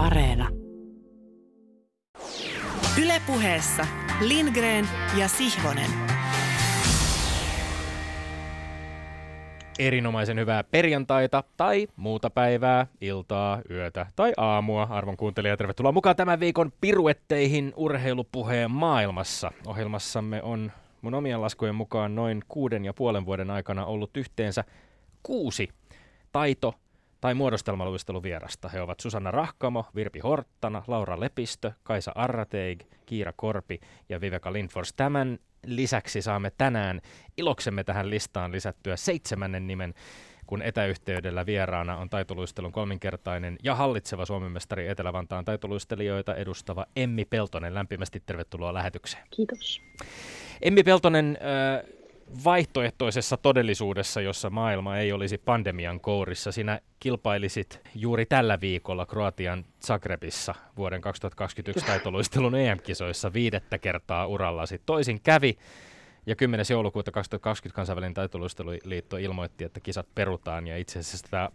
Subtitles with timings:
[0.00, 0.48] Areena.
[3.02, 3.86] Ylepuheessa
[4.20, 4.88] Lindgren
[5.18, 5.90] ja Sihvonen.
[9.78, 14.82] Erinomaisen hyvää perjantaita tai muuta päivää, iltaa, yötä tai aamua.
[14.82, 19.52] Arvon kuuntelija, tervetuloa mukaan tämän viikon piruetteihin urheilupuheen maailmassa.
[19.66, 20.72] Ohjelmassamme on
[21.02, 24.64] mun omien laskujen mukaan noin kuuden ja puolen vuoden aikana ollut yhteensä
[25.22, 25.68] kuusi
[26.32, 26.74] taito-
[27.20, 28.68] tai muodostelmaluisteluvierasta.
[28.68, 34.92] He ovat Susanna Rahkamo, Virpi Horttana, Laura Lepistö, Kaisa Arrateig, Kiira Korpi ja Viveka Lindfors.
[34.92, 37.00] Tämän lisäksi saamme tänään
[37.36, 39.94] iloksemme tähän listaan lisättyä seitsemännen nimen,
[40.46, 47.74] kun etäyhteydellä vieraana on taitoluistelun kolminkertainen ja hallitseva Suomen mestari Etelä-Vantaan taitoluistelijoita edustava Emmi Peltonen.
[47.74, 49.22] Lämpimästi tervetuloa lähetykseen.
[49.30, 49.82] Kiitos.
[50.62, 51.99] Emmi Peltonen, äh,
[52.44, 60.54] vaihtoehtoisessa todellisuudessa, jossa maailma ei olisi pandemian kourissa, sinä kilpailisit juuri tällä viikolla Kroatian Zagrebissa
[60.76, 64.80] vuoden 2021 taitoluistelun EM-kisoissa viidettä kertaa urallasi.
[64.86, 65.58] Toisin kävi
[66.26, 66.66] ja 10.
[66.70, 71.50] joulukuuta 2020 kansainvälinen taitoluisteluliitto ilmoitti, että kisat perutaan ja itse asiassa tämä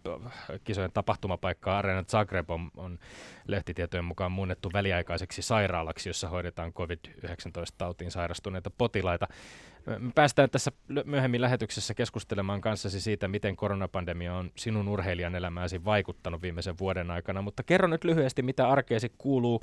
[0.64, 2.98] kisojen tapahtumapaikka Arena Zagreb on, on
[3.46, 9.28] lehtitietojen mukaan muunnettu väliaikaiseksi sairaalaksi, jossa hoidetaan COVID-19-tautiin sairastuneita potilaita.
[9.86, 10.72] Me päästään tässä
[11.04, 17.42] myöhemmin lähetyksessä keskustelemaan kanssasi siitä, miten koronapandemia on sinun urheilijan elämääsi vaikuttanut viimeisen vuoden aikana,
[17.42, 19.62] mutta kerro nyt lyhyesti, mitä arkeesi kuuluu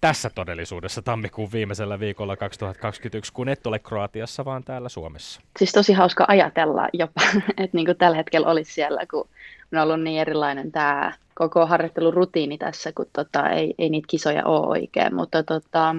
[0.00, 5.40] tässä todellisuudessa tammikuun viimeisellä viikolla 2021, kun et ole Kroatiassa, vaan täällä Suomessa?
[5.58, 7.20] Siis tosi hauska ajatella jopa,
[7.62, 9.28] että niin kuin tällä hetkellä olisi siellä, kun
[9.72, 14.66] on ollut niin erilainen tämä koko harjoittelurutiini tässä, kun tota, ei, ei niitä kisoja ole
[14.66, 15.90] oikein, mutta tota,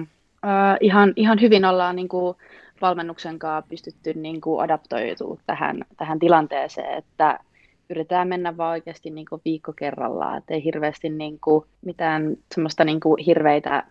[0.44, 2.36] äh, ihan, ihan hyvin ollaan niin kuin
[2.82, 7.38] valmennuksen kanssa pystytty niin kuin adaptoitua tähän, tähän tilanteeseen, että
[7.90, 12.84] yritetään mennä vaan oikeasti niin kuin viikko kerrallaan, että ei hirveästi niin kuin mitään semmoista
[12.84, 13.84] niin kuin hirveitä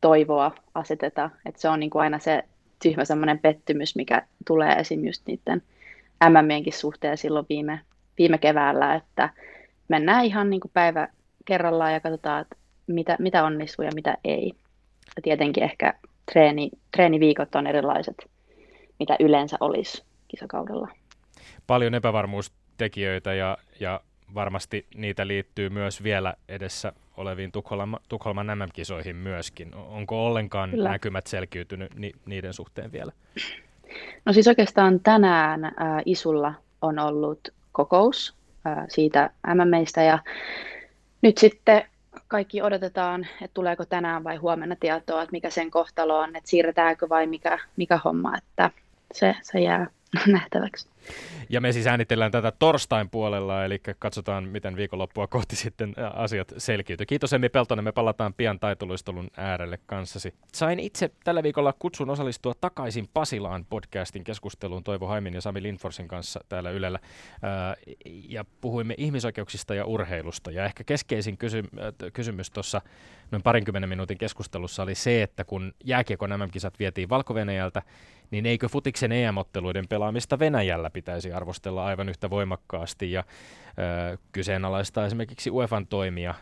[0.00, 2.44] toivoa aseteta, että se on niin kuin aina se
[2.82, 5.06] tyhmä semmoinen pettymys, mikä tulee esim.
[5.06, 5.62] just niiden
[6.28, 7.80] MMienkin suhteen silloin viime,
[8.18, 9.30] viime keväällä, että
[9.88, 11.08] mennään ihan niin kuin päivä
[11.44, 12.56] kerrallaan ja katsotaan, että
[12.86, 14.52] mitä, mitä onnistuu ja mitä ei.
[15.16, 15.94] Ja tietenkin ehkä
[16.32, 18.30] treeni, treeniviikot on erilaiset,
[18.98, 20.88] mitä yleensä olisi kisakaudella.
[21.66, 24.00] Paljon epävarmuustekijöitä ja, ja
[24.34, 29.74] varmasti niitä liittyy myös vielä edessä oleviin Tukholman, Tukholman MM-kisoihin myöskin.
[29.74, 30.88] Onko ollenkaan Kyllä.
[30.88, 33.12] näkymät selkiytynyt ni, niiden suhteen vielä?
[34.24, 35.72] No siis oikeastaan tänään äh,
[36.06, 38.34] Isulla on ollut kokous
[38.66, 40.18] äh, siitä MMistä ja
[41.22, 41.84] nyt sitten
[42.28, 47.08] kaikki odotetaan, että tuleeko tänään vai huomenna tietoa, että mikä sen kohtalo on, että siirretäänkö
[47.08, 48.70] vai mikä, mikä homma, että
[49.12, 49.86] se, se jää
[50.32, 50.88] nähtäväksi.
[51.48, 57.06] Ja me siis äänitellään tätä torstain puolella, eli katsotaan, miten viikonloppua kohti sitten asiat selkiytyy.
[57.06, 60.34] Kiitos Emmi Peltonen, me palataan pian taitoluistelun äärelle kanssasi.
[60.52, 66.08] Sain itse tällä viikolla kutsun osallistua takaisin Pasilaan podcastin keskusteluun Toivo Haimin ja Sami Lindforsin
[66.08, 66.98] kanssa täällä Ylellä.
[68.28, 70.50] ja puhuimme ihmisoikeuksista ja urheilusta.
[70.50, 71.68] Ja ehkä keskeisin kysy-
[72.12, 72.80] kysymys tuossa
[73.30, 77.34] noin parinkymmenen minuutin keskustelussa oli se, että kun jääkiekon nämä kisat vietiin valko
[78.32, 83.24] niin eikö futiksen EM-otteluiden pelaamista Venäjällä pitäisi arvostella aivan yhtä voimakkaasti ja
[84.10, 86.34] ö, kyseenalaistaa esimerkiksi UEFan toimia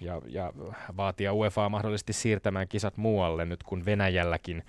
[0.00, 0.52] ja, ja
[0.96, 4.62] vaatia UEFaa mahdollisesti siirtämään kisat muualle nyt kun Venäjälläkin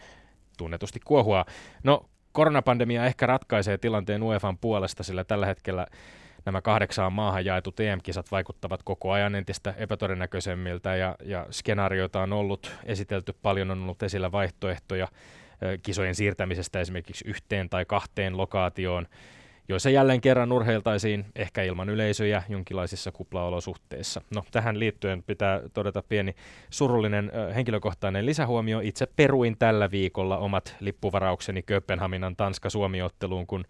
[0.58, 1.46] tunnetusti kuohua.
[1.84, 5.88] No koronapandemia ehkä ratkaisee tilanteen UEFan puolesta, sillä tällä hetkellä
[6.46, 12.72] nämä kahdeksaan maahan jaetut EM-kisat vaikuttavat koko ajan entistä epätodennäköisemmiltä ja, ja skenaarioita on ollut
[12.84, 15.08] esitelty paljon, on ollut esillä vaihtoehtoja
[15.84, 19.08] kisojen siirtämisestä esimerkiksi yhteen tai kahteen lokaatioon,
[19.70, 24.22] joissa jälleen kerran urheiltaisiin ehkä ilman yleisöjä jonkinlaisissa kuplaolosuhteissa.
[24.36, 26.36] No, tähän liittyen pitää todeta pieni
[26.70, 28.80] surullinen henkilökohtainen lisähuomio.
[28.80, 33.66] Itse peruin tällä viikolla omat lippuvaraukseni Kööpenhaminan Tanska-Suomi-otteluun, kun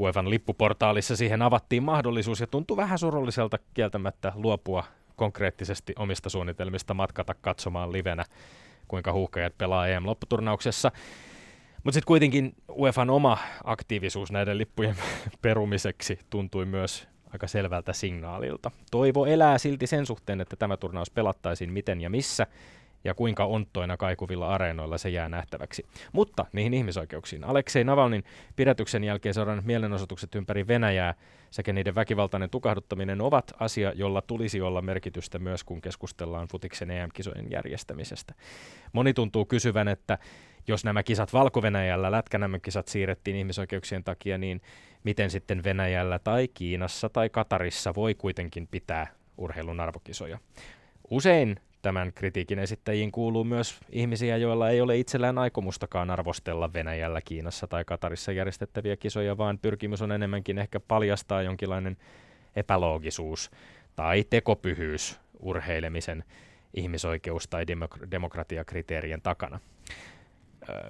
[0.00, 4.84] UEFan lippuportaalissa siihen avattiin mahdollisuus ja tuntui vähän surulliselta kieltämättä luopua
[5.16, 8.24] konkreettisesti omista suunnitelmista matkata katsomaan livenä,
[8.92, 10.92] kuinka huuhkajat pelaa EM-lopputurnauksessa.
[11.84, 14.96] Mutta sitten kuitenkin UEFan oma aktiivisuus näiden lippujen
[15.42, 18.70] perumiseksi tuntui myös aika selvältä signaalilta.
[18.90, 22.46] Toivo elää silti sen suhteen, että tämä turnaus pelattaisiin miten ja missä,
[23.04, 25.86] ja kuinka onttoina kaikuvilla areenoilla se jää nähtäväksi.
[26.12, 27.44] Mutta niihin ihmisoikeuksiin.
[27.44, 28.24] Aleksei Navalnin
[28.56, 31.14] pidätyksen jälkeen seurannut mielenosoitukset ympäri Venäjää
[31.50, 37.50] sekä niiden väkivaltainen tukahduttaminen ovat asia, jolla tulisi olla merkitystä myös, kun keskustellaan futiksen EM-kisojen
[37.50, 38.34] järjestämisestä.
[38.92, 40.18] Moni tuntuu kysyvän, että
[40.68, 44.60] jos nämä kisat Valko-Venäjällä, lätkänämökisat siirrettiin ihmisoikeuksien takia, niin
[45.04, 49.06] miten sitten Venäjällä tai Kiinassa tai Katarissa voi kuitenkin pitää
[49.36, 50.38] urheilun arvokisoja?
[51.10, 57.66] Usein tämän kritiikin esittäjiin kuuluu myös ihmisiä, joilla ei ole itsellään aikomustakaan arvostella Venäjällä, Kiinassa
[57.66, 61.96] tai Katarissa järjestettäviä kisoja, vaan pyrkimys on enemmänkin ehkä paljastaa jonkinlainen
[62.56, 63.50] epäloogisuus
[63.96, 66.24] tai tekopyhyys urheilemisen
[66.74, 69.60] ihmisoikeus- tai demok- demokratiakriteerien takana.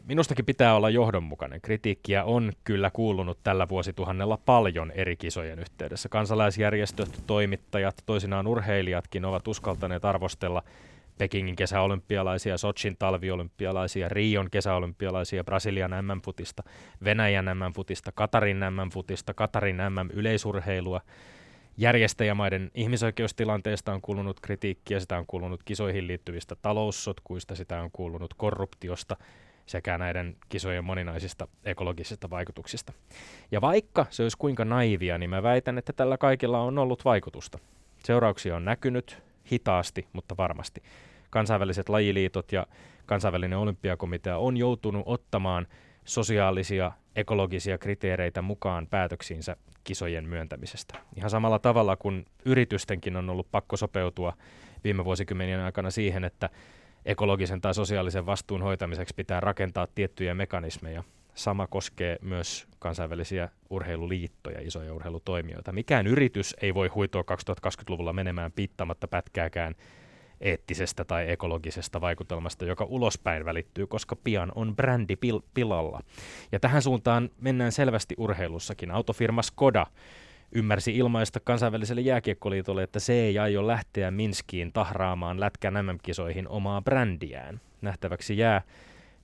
[0.04, 1.60] Minustakin pitää olla johdonmukainen.
[1.60, 6.08] Kritiikkiä on kyllä kuulunut tällä vuosituhannella paljon eri kisojen yhteydessä.
[6.08, 10.62] Kansalaisjärjestöt, toimittajat, toisinaan urheilijatkin ovat uskaltaneet arvostella
[11.18, 16.62] Pekingin kesäolympialaisia, Sochin talviolympialaisia, Rion kesäolympialaisia, Brasilian MM-futista,
[17.04, 21.00] Venäjän MM-futista, Katarin MM-futista, Katarin MM-yleisurheilua.
[21.76, 29.16] Järjestäjämaiden ihmisoikeustilanteesta on kuulunut kritiikkiä, sitä on kuulunut kisoihin liittyvistä taloussotkuista, sitä on kuulunut korruptiosta–
[29.66, 32.92] sekä näiden kisojen moninaisista ekologisista vaikutuksista.
[33.50, 37.58] Ja vaikka se olisi kuinka naivia, niin mä väitän, että tällä kaikilla on ollut vaikutusta.
[38.04, 39.22] Seurauksia on näkynyt
[39.52, 40.82] hitaasti, mutta varmasti.
[41.30, 42.66] Kansainväliset lajiliitot ja
[43.06, 45.66] kansainvälinen olympiakomitea on joutunut ottamaan
[46.04, 50.98] sosiaalisia, ekologisia kriteereitä mukaan päätöksiinsä kisojen myöntämisestä.
[51.16, 54.32] Ihan samalla tavalla kuin yritystenkin on ollut pakko sopeutua
[54.84, 56.50] viime vuosikymmenien aikana siihen, että
[57.06, 61.04] ekologisen tai sosiaalisen vastuun hoitamiseksi pitää rakentaa tiettyjä mekanismeja.
[61.34, 65.72] Sama koskee myös kansainvälisiä urheiluliittoja, isoja urheilutoimijoita.
[65.72, 69.74] Mikään yritys ei voi huitoa 2020-luvulla menemään piittamatta pätkääkään
[70.40, 76.00] eettisestä tai ekologisesta vaikutelmasta, joka ulospäin välittyy, koska pian on brändi pil- pilalla.
[76.52, 78.90] Ja tähän suuntaan mennään selvästi urheilussakin.
[78.90, 79.86] Autofirma Skoda
[80.54, 87.60] ymmärsi ilmaista kansainväliselle jääkiekkoliitolle, että se ei aio lähteä Minskiin tahraamaan lätkän MM-kisoihin omaa brändiään.
[87.80, 88.62] Nähtäväksi jää,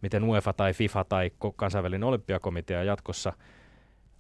[0.03, 3.33] miten UEFA tai FIFA tai kansainvälinen olympiakomitea jatkossa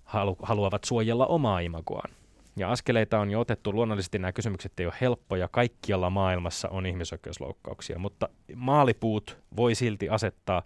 [0.05, 2.11] halu- haluavat suojella omaa imagoaan.
[2.57, 3.73] Ja askeleita on jo otettu.
[3.73, 5.49] Luonnollisesti nämä kysymykset ei ole helppoja.
[5.49, 10.63] Kaikkialla maailmassa on ihmisoikeusloukkauksia, mutta maalipuut voi silti asettaa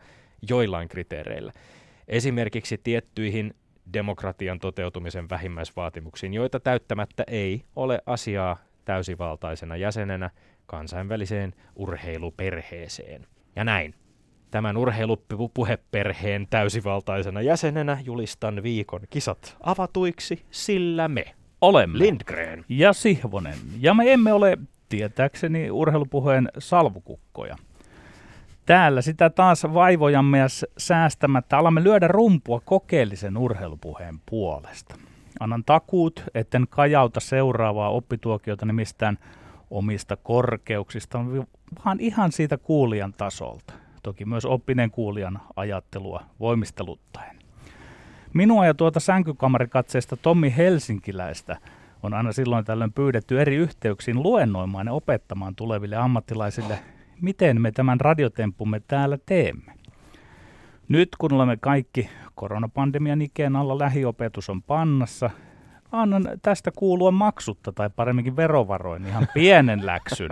[0.48, 1.52] joillain kriteereillä.
[2.08, 3.54] Esimerkiksi tiettyihin
[3.92, 10.30] demokratian toteutumisen vähimmäisvaatimuksiin, joita täyttämättä ei ole asiaa täysivaltaisena jäsenenä
[10.66, 13.26] kansainväliseen urheiluperheeseen.
[13.56, 13.94] Ja näin.
[14.50, 21.24] Tämän urheilupuheperheen täysivaltaisena jäsenenä julistan viikon kisat avatuiksi, sillä me
[21.60, 23.58] olemme Lindgren ja Sihvonen.
[23.80, 24.58] Ja me emme ole
[24.88, 27.56] tietääkseni urheilupuheen salvukukkoja.
[28.66, 30.46] Täällä sitä taas vaivojamme ja
[30.78, 34.94] säästämättä alamme lyödä rumpua kokeellisen urheilupuheen puolesta.
[35.40, 39.18] Annan takuut, etten kajauta seuraavaa oppituokiota nimistään
[39.70, 41.18] omista korkeuksista,
[41.84, 43.72] vaan ihan siitä kuulijan tasolta.
[44.02, 47.36] Toki myös oppineen kuulijan ajattelua voimisteluttaen.
[48.34, 51.56] Minua ja tuota sänkykamarikatseesta Tommi Helsinkiläistä
[52.02, 56.78] on aina silloin tällöin pyydetty eri yhteyksiin luennoimaan ja opettamaan tuleville ammattilaisille
[57.22, 59.72] miten me tämän radiotemppumme täällä teemme.
[60.88, 65.30] Nyt kun olemme kaikki koronapandemian ikeen alla, lähiopetus on pannassa,
[65.92, 70.30] annan tästä kuulua maksutta tai paremminkin verovaroin ihan pienen läksyn,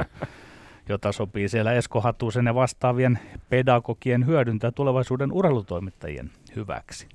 [0.88, 7.08] jota sopii siellä Esko Hatusen ja vastaavien pedagogien hyödyntää tulevaisuuden urheilutoimittajien hyväksi.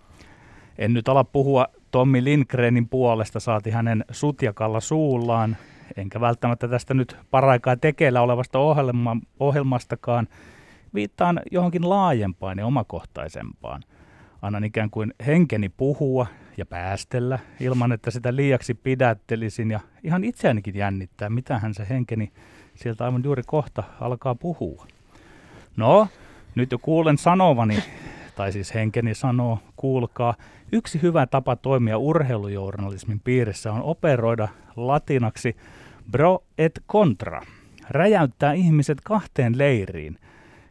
[0.77, 5.57] En nyt ala puhua Tommi Lindgrenin puolesta, saati hänen sutjakalla suullaan,
[5.97, 10.27] enkä välttämättä tästä nyt paraikaa tekeillä olevasta ohjelma, ohjelmastakaan,
[10.93, 13.83] viittaan johonkin laajempaan ja omakohtaisempaan.
[14.41, 20.75] Annan ikään kuin henkeni puhua ja päästellä ilman, että sitä liiaksi pidättelisin ja ihan itseänikin
[20.75, 22.31] jännittää, mitähän se henkeni
[22.75, 24.87] sieltä aivan juuri kohta alkaa puhua.
[25.77, 26.07] No,
[26.55, 27.83] nyt jo kuulen sanovani,
[28.35, 30.33] tai siis henkeni sanoo, kuulkaa,
[30.71, 35.55] yksi hyvä tapa toimia urheilujournalismin piirissä on operoida latinaksi
[36.11, 37.41] bro et contra.
[37.89, 40.19] Räjäyttää ihmiset kahteen leiriin,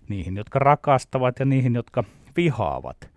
[0.08, 2.04] niihin, jotka rakastavat ja niihin, jotka
[2.36, 3.10] vihaavat.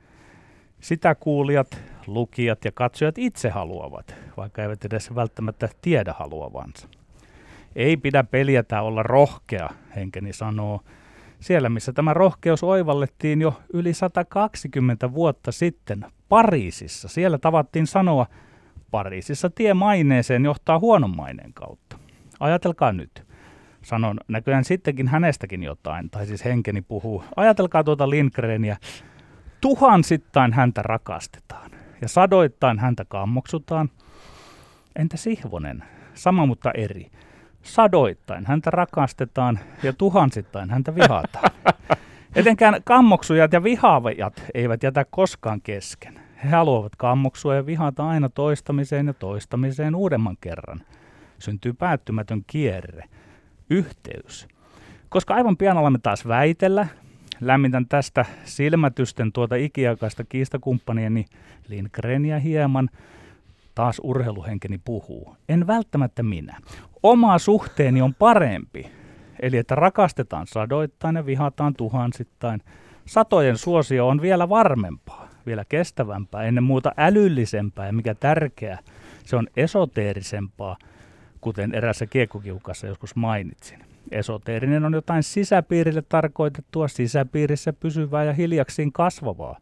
[0.79, 6.87] Sitä kuulijat, lukijat ja katsojat itse haluavat, vaikka eivät edes välttämättä tiedä haluavansa.
[7.75, 10.81] Ei pidä peljätä olla rohkea, henkeni sanoo.
[11.39, 18.25] Siellä, missä tämä rohkeus oivallettiin jo yli 120 vuotta sitten Pariisissa, siellä tavattiin sanoa,
[18.91, 21.97] Pariisissa tie maineeseen johtaa huonon maineen kautta.
[22.39, 23.27] Ajatelkaa nyt.
[23.81, 27.23] Sanon näköjään sittenkin hänestäkin jotain, tai siis henkeni puhuu.
[27.35, 28.77] Ajatelkaa tuota Lindgreniä.
[29.61, 33.89] Tuhansittain häntä rakastetaan ja sadoittain häntä kammoksutaan.
[34.95, 35.83] Entä Sihvonen?
[36.13, 37.11] Sama mutta eri.
[37.67, 41.51] Sadoittain häntä rakastetaan ja tuhansittain häntä vihataan.
[42.35, 46.19] Etenkään kammoksujat ja vihaavajat eivät jätä koskaan kesken.
[46.43, 50.81] He haluavat kammoksua ja vihata aina toistamiseen ja toistamiseen uudemman kerran.
[51.39, 53.03] Syntyy päättymätön kierre,
[53.69, 54.47] yhteys.
[55.09, 56.87] Koska aivan pian alamme taas väitellä,
[57.41, 61.25] lämmitän tästä silmätysten tuota ikiaikaista kiistakumppanieni
[61.67, 62.89] Lindgrenia hieman,
[63.75, 65.35] taas urheiluhenkeni puhuu.
[65.49, 66.57] En välttämättä minä.
[67.03, 68.91] Oma suhteeni on parempi.
[69.39, 72.61] Eli että rakastetaan sadoittain ja vihataan tuhansittain.
[73.05, 78.79] Satojen suosio on vielä varmempaa, vielä kestävämpää, ennen muuta älyllisempää ja mikä tärkeää,
[79.25, 80.77] se on esoteerisempaa,
[81.41, 83.79] kuten erässä kiekkokiukassa joskus mainitsin.
[84.11, 89.57] Esoteerinen on jotain sisäpiirille tarkoitettua, sisäpiirissä pysyvää ja hiljaksiin kasvavaa.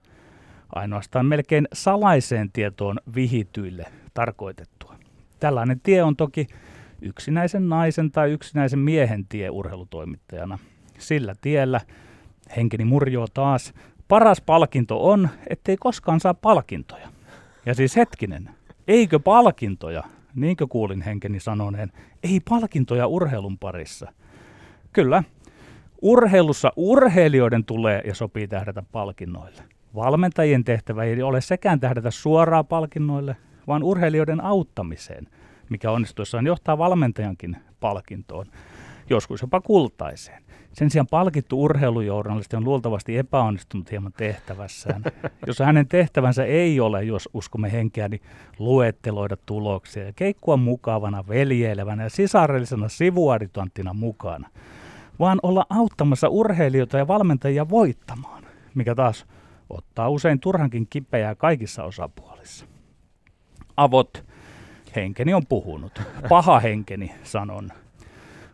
[0.75, 4.95] Ainoastaan melkein salaiseen tietoon vihityille tarkoitettua.
[5.39, 6.47] Tällainen tie on toki
[7.01, 10.59] yksinäisen naisen tai yksinäisen miehen tie urheilutoimittajana.
[10.99, 11.81] Sillä tiellä
[12.55, 13.73] henkeni murjoo taas.
[14.07, 17.07] Paras palkinto on, ettei koskaan saa palkintoja.
[17.65, 18.49] Ja siis hetkinen,
[18.87, 20.03] eikö palkintoja,
[20.35, 21.91] niinkö kuulin henkeni sanoneen,
[22.23, 24.11] ei palkintoja urheilun parissa.
[24.93, 25.23] Kyllä,
[26.01, 29.63] urheilussa urheilijoiden tulee ja sopii tähdätä palkinnoille.
[29.95, 33.35] Valmentajien tehtävä ei ole sekään tähdätä suoraan palkinnoille,
[33.67, 35.27] vaan urheilijoiden auttamiseen,
[35.69, 38.45] mikä onnistuessaan johtaa valmentajankin palkintoon,
[39.09, 40.45] joskus jopa kultaiseen.
[40.73, 45.03] Sen sijaan palkittu urheilujournalisti on luultavasti epäonnistunut hieman tehtävässään.
[45.47, 48.21] Jos hänen tehtävänsä ei ole, jos uskomme henkeä, niin
[48.59, 54.49] luetteloida tuloksia ja keikkua mukavana, veljeilevänä ja sisarellisena sivuaditanttina mukana,
[55.19, 58.43] vaan olla auttamassa urheilijoita ja valmentajia voittamaan,
[58.75, 59.25] mikä taas
[59.69, 62.65] ottaa usein turhankin kipeää kaikissa osapuolissa.
[63.77, 64.25] Avot,
[64.95, 66.01] henkeni on puhunut.
[66.29, 67.69] Paha henkeni, sanon.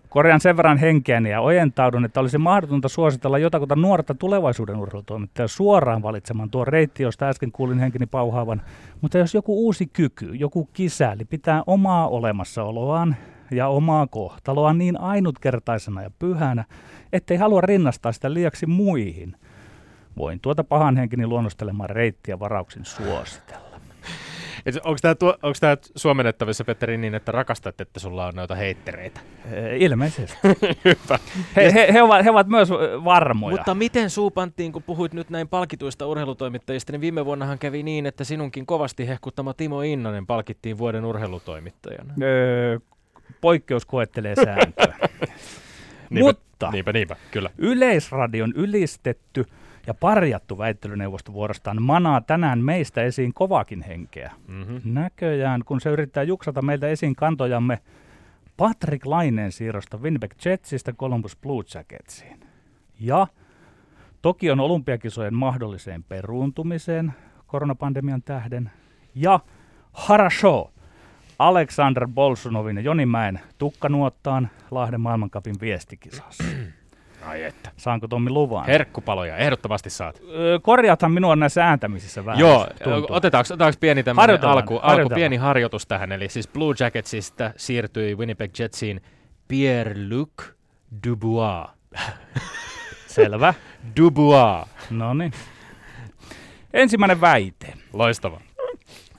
[0.09, 6.03] Korjaan sen verran henkeäni ja ojentaudun, että olisi mahdotonta suositella jotakuta nuorta tulevaisuuden urheilutoimittajaa suoraan
[6.03, 8.61] valitsemaan tuo reitti, josta äsken kuulin henkeni pauhaavan.
[9.01, 13.15] Mutta jos joku uusi kyky, joku kisäli pitää omaa olemassaoloaan
[13.51, 16.65] ja omaa kohtaloaan niin ainutkertaisena ja pyhänä,
[17.13, 19.35] ettei halua rinnastaa sitä liiaksi muihin,
[20.17, 23.70] voin tuota pahan henkeni luonnostelemaan reittiä varauksin suositella.
[24.83, 29.19] Onko tämä, onko tämä suomennettavissa, Petteri, niin, että rakastat, että sulla on noita heittereitä?
[29.79, 30.37] Ilmeisesti.
[30.85, 31.19] Hyvä.
[31.55, 32.69] He, he, he, ovat, he ovat myös
[33.03, 33.57] varmoja.
[33.57, 38.23] Mutta miten suupanttiin, kun puhuit nyt näin palkituista urheilutoimittajista, niin viime vuonnahan kävi niin, että
[38.23, 42.13] sinunkin kovasti hehkuttama Timo Innanen palkittiin vuoden urheilutoimittajana.
[42.21, 42.79] Öö,
[43.41, 44.95] poikkeus koettelee sääntöä.
[46.09, 47.49] niinpä, Mutta niinpä, niinpä, kyllä.
[47.57, 49.45] Yleisradion ylistetty–
[49.87, 54.31] ja parjattu väittelyneuvosto vuorostaan manaa tänään meistä esiin kovakin henkeä.
[54.47, 54.81] Mm-hmm.
[54.85, 57.79] Näköjään, kun se yrittää juksata meiltä esiin kantojamme
[58.57, 62.39] Patrick Laineen siirrosta Winnipeg Jetsistä Columbus Blue Jacketsiin.
[62.99, 63.27] Ja
[64.21, 67.13] Tokion olympiakisojen mahdolliseen peruuntumiseen
[67.47, 68.71] koronapandemian tähden.
[69.15, 69.39] Ja
[69.93, 70.71] Harasho,
[71.39, 76.43] Alexander Bolsunovin ja Joni Mäen tukkanuottaan Lahden maailmankapin viestikisassa.
[77.25, 77.71] Ai että.
[77.77, 78.65] Saanko Tommi luvan?
[78.65, 80.21] Herkkupaloja, ehdottomasti saat.
[80.61, 82.39] Korjaathan minua näissä ääntämisissä vähän.
[82.39, 82.61] Joo,
[83.09, 86.11] otetaanko, otetaanko pieni tämmöinen alku, alku, pieni harjoitus tähän.
[86.11, 89.01] Eli siis Blue Jacketsista siirtyi Winnipeg Jetsiin
[89.47, 90.43] Pierre-Luc
[91.07, 91.69] Dubois.
[93.07, 93.53] Selvä.
[93.97, 94.67] Dubois.
[94.89, 95.31] No niin.
[96.73, 97.73] Ensimmäinen väite.
[97.93, 98.41] Loistava.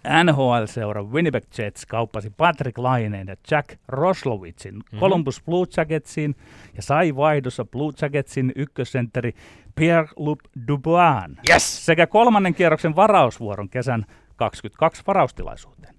[0.05, 4.99] NHL-seura Winnipeg Jets kauppasi Patrick Laineen ja Jack Roslovicin mm-hmm.
[4.99, 6.37] Columbus Blue Jacketsiin
[6.77, 9.33] ja sai vaihdossa Blue Jacketsin ykkössentteri
[9.75, 11.87] Pierre-Luc Dubois yes!
[11.87, 14.07] sekä kolmannen kierroksen varausvuoron kesän
[14.37, 15.95] 22 varaustilaisuuteen.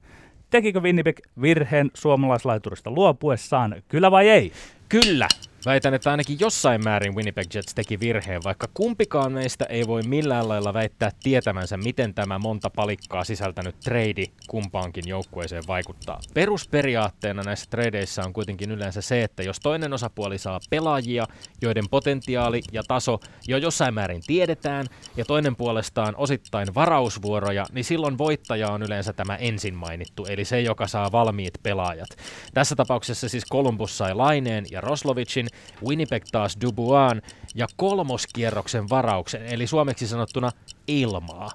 [0.50, 4.52] Tekikö Winnipeg virheen suomalaislaiturista luopuessaan, kyllä vai ei?
[4.90, 5.28] Kyllä.
[5.66, 10.50] Väitän, että ainakin jossain määrin Winnipeg Jets teki virheen, vaikka kumpikaan meistä ei voi millään
[10.50, 16.20] lailla väittää tietämänsä, miten tämä monta palikkaa sisältänyt trade kumpaankin joukkueeseen vaikuttaa.
[16.34, 21.28] Perusperiaatteena näissä tradeissa on kuitenkin yleensä se, että jos toinen osapuoli saa pelaajia,
[21.62, 24.86] joiden potentiaali ja taso jo jossain määrin tiedetään,
[25.18, 30.62] ja toinen puolestaan osittain varausvuoroja, niin silloin voittaja on yleensä tämä ensin mainittu, eli se,
[30.62, 32.10] joka saa valmiit pelaajat.
[32.54, 35.48] Tässä tapauksessa siis Columbus sai Laineen ja Roslovicin,
[35.86, 37.22] Winnipeg taas Dubuan
[37.56, 40.52] ja kolmoskierroksen varauksen, eli suomeksi sanottuna
[40.88, 41.52] ilmaa.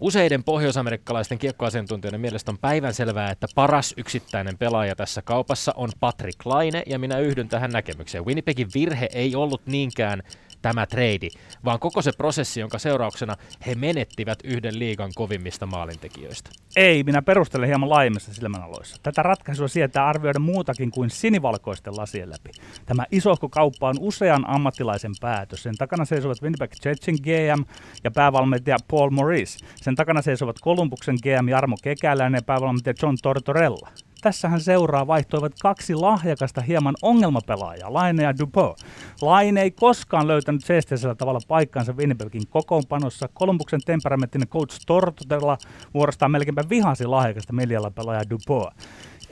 [0.00, 6.46] Useiden pohjoisamerikkalaisten kiekkoasiantuntijoiden mielestä on päivän selvää, että paras yksittäinen pelaaja tässä kaupassa on Patrick
[6.46, 8.24] Laine, ja minä yhdyn tähän näkemykseen.
[8.24, 10.22] Winnipegin virhe ei ollut niinkään
[10.62, 11.28] tämä trade,
[11.64, 16.50] vaan koko se prosessi, jonka seurauksena he menettivät yhden liigan kovimmista maalintekijöistä.
[16.76, 18.96] Ei, minä perustelen hieman laajemmissa silmänaloissa.
[19.02, 22.50] Tätä ratkaisua sietää arvioida muutakin kuin sinivalkoisten lasien läpi.
[22.86, 25.62] Tämä isohko kauppa on usean ammattilaisen päätös.
[25.62, 27.64] Sen takana seisovat Winnipeg Jetsin GM
[28.04, 29.58] ja päävalmentaja Paul Maurice.
[29.76, 33.88] Sen takana seisovat Kolumbuksen GM Jarmo Kekäläinen ja päävalmentaja John Tortorella.
[34.22, 38.78] Tässähän seuraa vaihtoivat kaksi lahjakasta hieman ongelmapelaajaa, Laine ja Dupont.
[39.20, 43.28] Laine ei koskaan löytänyt seesteisellä tavalla paikkaansa Winnipegin kokoonpanossa.
[43.34, 45.58] Kolumbuksen temperamenttinen coach Tortotella
[45.94, 47.52] vuorostaan melkeinpä vihasi lahjakasta
[47.94, 48.74] pelaajaa Dupont.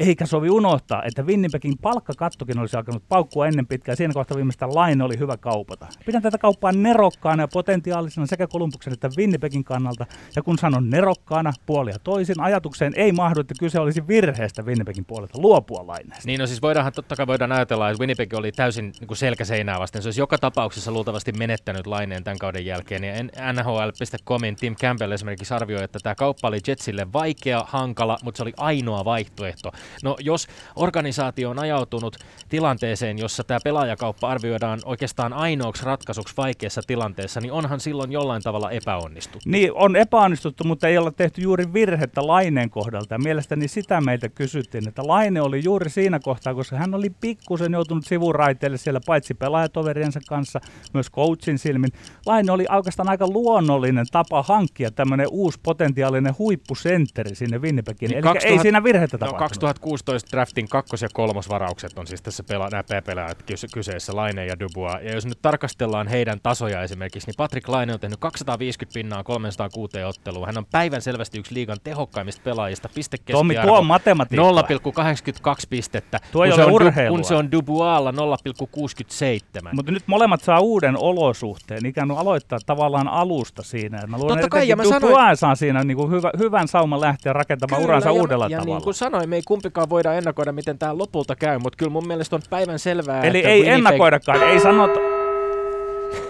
[0.01, 3.97] Eikä sovi unohtaa, että Winnipegin palkkakattokin olisi alkanut paukkua ennen pitkään.
[3.97, 5.87] Siinä kohtaa viimeistä lain oli hyvä kaupata.
[6.07, 10.07] Pidän tätä kauppaa nerokkaana ja potentiaalisena sekä Kolumbuksen että Winnipegin kannalta.
[10.37, 15.41] Ja kun sanon nerokkaana puolia toisin, ajatukseen ei mahdu, että kyse olisi virheestä Winnipegin puolelta
[15.41, 16.27] luopua laineesta.
[16.27, 19.79] Niin no siis voidaanhan totta kai voidaan ajatella, että Winnipeg oli täysin niin kuin selkäseinää
[19.79, 20.03] vasten.
[20.03, 23.05] Se olisi joka tapauksessa luultavasti menettänyt laineen tämän kauden jälkeen.
[23.05, 23.15] Ja
[23.53, 28.53] NHL.comin Tim Campbell esimerkiksi arvioi, että tämä kauppa oli Jetsille vaikea, hankala, mutta se oli
[28.57, 29.73] ainoa vaihtoehto.
[30.03, 32.17] No jos organisaatio on ajautunut
[32.49, 38.71] tilanteeseen, jossa tämä pelaajakauppa arvioidaan oikeastaan ainoaksi ratkaisuksi vaikeassa tilanteessa, niin onhan silloin jollain tavalla
[38.71, 39.51] epäonnistuttu.
[39.51, 43.19] Niin, on epäonnistuttu, mutta ei olla tehty juuri virhettä Laineen kohdalta.
[43.19, 48.07] Mielestäni sitä meiltä kysyttiin, että Laine oli juuri siinä kohtaa, koska hän oli pikkusen joutunut
[48.07, 50.61] sivuraiteille siellä paitsi pelaajatoveriensa kanssa,
[50.95, 51.91] myös coachin silmin.
[52.27, 58.09] Laine oli oikeastaan aika luonnollinen tapa hankkia tämmöinen uusi potentiaalinen huippusentteri sinne Winnipegiin.
[58.09, 59.79] Niin Eli 2000, ei siinä virhettä no, tapahtunut.
[59.81, 63.45] 2016 draftin kakkos- ja kolmosvaraukset on siis tässä pela- nämä pelaajat
[63.75, 65.05] kyseessä, Laine ja Dubois.
[65.05, 70.05] Ja jos nyt tarkastellaan heidän tasoja esimerkiksi, niin Patrick Laine on tehnyt 250 pinnaa 306
[70.05, 70.47] ottelua.
[70.47, 72.89] Hän on päivän selvästi yksi liigan tehokkaimmista pelaajista.
[72.95, 76.19] Pistekeskiarvo Tommi, tuo on 0,82 pistettä.
[76.33, 79.75] Tuo kun, se on du- kun se on Duboislla 0,67.
[79.75, 84.07] Mutta nyt molemmat saa uuden olosuhteen, ikään kuin aloittaa tavallaan alusta siinä.
[84.07, 85.37] Mä luulen, Totta kai, ja mä sanoin...
[85.37, 88.77] saa siinä niin kuin hyvä, hyvän sauman lähteä rakentamaan Kyllä, uransa ja, uudella ja tavalla.
[88.77, 92.07] niin kuin sanoin, me ei kumpikaan voida ennakoida, miten tämä lopulta käy, mutta kyllä mun
[92.07, 93.79] mielestä on päivän selvää, Eli että ei Winnipeg...
[93.79, 95.01] ennakoidakaan, ei sanota.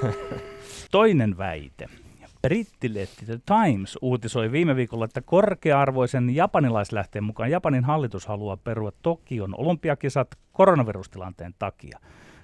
[0.91, 1.89] Toinen väite.
[2.43, 9.55] Brittiletti The Times uutisoi viime viikolla, että korkea-arvoisen japanilaislähteen mukaan Japanin hallitus haluaa perua Tokion
[9.59, 11.99] olympiakisat koronavirustilanteen takia.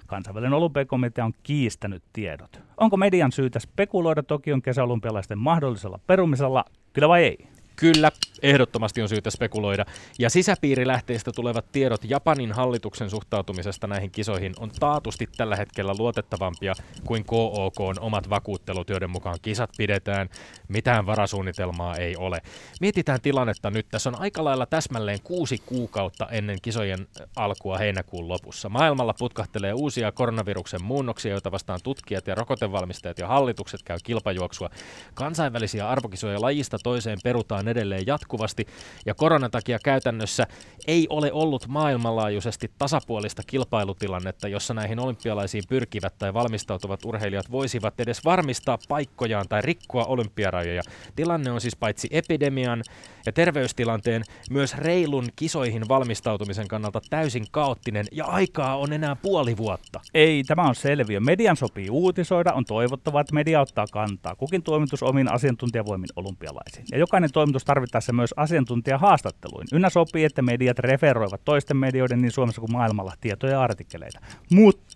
[0.07, 2.61] Kansainvälinen olympiakomitea on kiistänyt tiedot.
[2.77, 7.47] Onko median syytä spekuloida Tokion kesäolympialaisten mahdollisella perumisella, kyllä vai ei?
[7.79, 8.11] Kyllä,
[8.41, 9.85] ehdottomasti on syytä spekuloida.
[10.19, 16.73] Ja sisäpiirilähteistä tulevat tiedot Japanin hallituksen suhtautumisesta näihin kisoihin on taatusti tällä hetkellä luotettavampia
[17.05, 20.29] kuin KOK on omat vakuuttelut, joiden mukaan kisat pidetään.
[20.67, 22.41] Mitään varasuunnitelmaa ei ole.
[22.81, 23.87] Mietitään tilannetta nyt.
[23.91, 28.69] Tässä on aika lailla täsmälleen kuusi kuukautta ennen kisojen alkua heinäkuun lopussa.
[28.69, 34.69] Maailmalla putkahtelee uusia koronaviruksen muunnoksia, joita vastaan tutkijat ja rokotevalmistajat ja hallitukset käy kilpajuoksua.
[35.13, 38.67] Kansainvälisiä arvokisoja lajista toiseen perutaan edelleen jatkuvasti,
[39.05, 40.47] ja koronan takia käytännössä
[40.87, 48.25] ei ole ollut maailmanlaajuisesti tasapuolista kilpailutilannetta, jossa näihin olympialaisiin pyrkivät tai valmistautuvat urheilijat voisivat edes
[48.25, 50.81] varmistaa paikkojaan tai rikkoa olympiarajoja.
[51.15, 52.83] Tilanne on siis paitsi epidemian
[53.25, 59.99] ja terveystilanteen, myös reilun kisoihin valmistautumisen kannalta täysin kaoottinen, ja aikaa on enää puoli vuotta.
[60.13, 61.19] Ei, tämä on selviö.
[61.19, 64.35] Median sopii uutisoida, on toivottavaa, että media ottaa kantaa.
[64.35, 66.85] Kukin toimitus omin asiantuntijavoimin olympialaisiin.
[66.91, 69.67] Ja jokainen toimitus tarvittaessa myös asiantuntijahaastatteluin.
[69.73, 74.19] Ynnä sopii, että mediat referoivat toisten medioiden niin Suomessa kuin maailmalla tietoja ja artikkeleita.
[74.51, 74.86] Mutta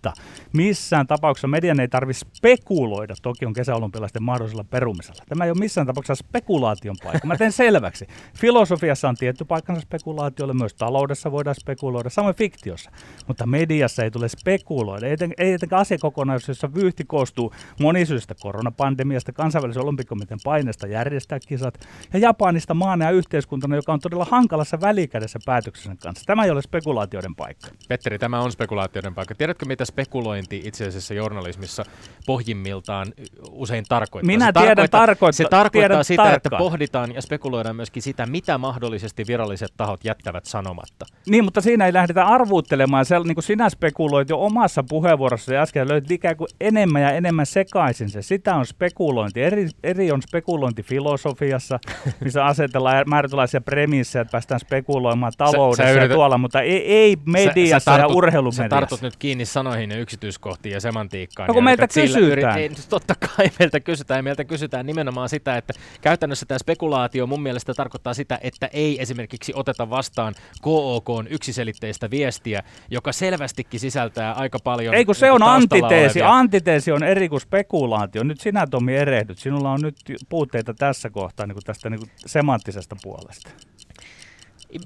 [0.52, 5.24] missään tapauksessa median ei tarvitse spekuloida Tokion kesäolympialaisten mahdollisella perumisella.
[5.28, 7.28] Tämä ei ole missään tapauksessa spekulaation paikka.
[7.28, 8.06] Mä teen selväksi.
[8.38, 12.90] Filosofiassa on tietty paikkansa spekulaatiolle, myös taloudessa voidaan spekuloida, samoin fiktiossa.
[13.26, 15.06] Mutta mediassa ei tule spekuloida.
[15.06, 15.12] Ei,
[15.54, 23.04] etenkään asiakokonaisuus, jossa vyyhti koostuu monisyystä koronapandemiasta, kansainvälisen olympikomitean paineesta järjestää kisat ja Japanista maana
[23.04, 26.24] ja yhteiskuntana, joka on todella hankalassa välikädessä päätöksen kanssa.
[26.26, 27.68] Tämä ei ole spekulaatioiden paikka.
[27.88, 29.34] Petteri, tämä on spekulaatioiden paikka.
[29.34, 31.84] Tiedätkö, mitä spekulointi itse asiassa journalismissa
[32.26, 33.12] pohjimmiltaan
[33.50, 34.26] usein tarkoittaa?
[34.26, 35.32] Minä se tiedän tarkoittaa.
[35.32, 36.36] Se tarkoittaa tiedän sitä, tarkkaan.
[36.36, 41.06] että pohditaan ja spekuloidaan myöskin sitä, mitä mahdollisesti viralliset tahot jättävät sanomatta.
[41.26, 43.04] Niin, mutta siinä ei lähdetä arvuuttelemaan.
[43.04, 47.10] Se, niin kuin sinä spekuloit jo omassa puheenvuorossa ja äsken löyt ikään kuin enemmän ja
[47.10, 48.22] enemmän sekaisin se.
[48.22, 49.42] Sitä on spekulointi.
[49.42, 51.78] Eri, eri on spekulointi filosofiassa,
[52.24, 57.16] missä asetellaan määrätynlaisia premissejä, että päästään spekuloimaan taloudessa sä yrität, ja tuolla, mutta ei, ei
[57.26, 58.62] mediassa sä, sä tartut, ja urheilumediassa.
[58.62, 61.46] Sä tartut nyt kiinni sanoihin ja yksityiskohtiin ja semantiikkaan.
[61.46, 62.24] No kun ja meiltä kysytään.
[62.24, 62.58] kysytään.
[62.60, 67.26] Yrit, ei, totta kai meiltä kysytään ja meiltä kysytään nimenomaan sitä, että käytännössä tämä spekulaatio
[67.26, 74.32] mun mielestä tarkoittaa sitä, että ei esimerkiksi oteta vastaan KOK yksiselitteistä viestiä, joka selvästikin sisältää
[74.32, 76.20] aika paljon Ei kun se on taustalla antiteesi.
[76.20, 78.22] olevia- Antiteesi on eri kuin spekulaatio.
[78.22, 79.38] Nyt sinä Tomi erehdyt.
[79.38, 79.96] Sinulla on nyt
[80.28, 83.50] puutteita tässä kohtaa niin kuin tästä niin kuin semanttisesta puolesta.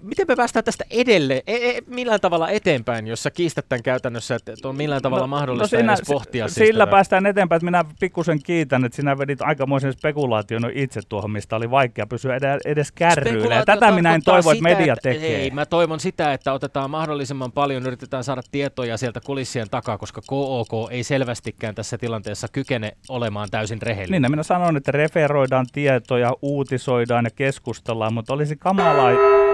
[0.03, 4.35] Miten me päästään tästä edelle, e, e, millään tavalla eteenpäin, jos sä kiistät tämän käytännössä,
[4.35, 6.49] että on millään tavalla no, mahdollista no siinä, edes pohtia?
[6.49, 6.91] S- sillä tätä.
[6.91, 11.71] päästään eteenpäin, että minä pikkusen kiitän, että sinä vedit aikamoisen spekulaation itse tuohon, mistä oli
[11.71, 13.55] vaikea pysyä edes kärryillä.
[13.55, 15.37] Ja tätä minä en toivo, että media tekee.
[15.37, 20.21] Ei, mä toivon sitä, että otetaan mahdollisimman paljon, yritetään saada tietoja sieltä kulissien takaa, koska
[20.27, 24.23] KOK ei selvästikään tässä tilanteessa kykene olemaan täysin rehellinen.
[24.23, 29.46] Niin, minä sanon, että referoidaan tietoja, uutisoidaan ja keskustellaan, mutta olisi kamalaa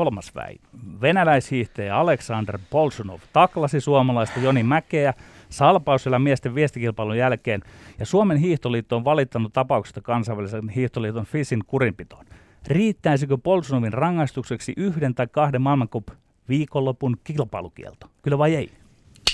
[0.00, 0.56] kolmas väi.
[1.00, 5.14] Venäläishiihtäjä Aleksander Bolsunov taklasi suomalaista Joni Mäkeä
[5.48, 7.62] salpausella miesten viestikilpailun jälkeen,
[7.98, 12.26] ja Suomen hiihtoliitto on valittanut tapauksesta kansainvälisen hiihtoliiton FISin kurinpitoon.
[12.66, 16.08] Riittäisikö Bolsunovin rangaistukseksi yhden tai kahden maailmankup
[16.48, 18.06] viikonlopun kilpailukielto?
[18.22, 18.70] Kyllä vai ei?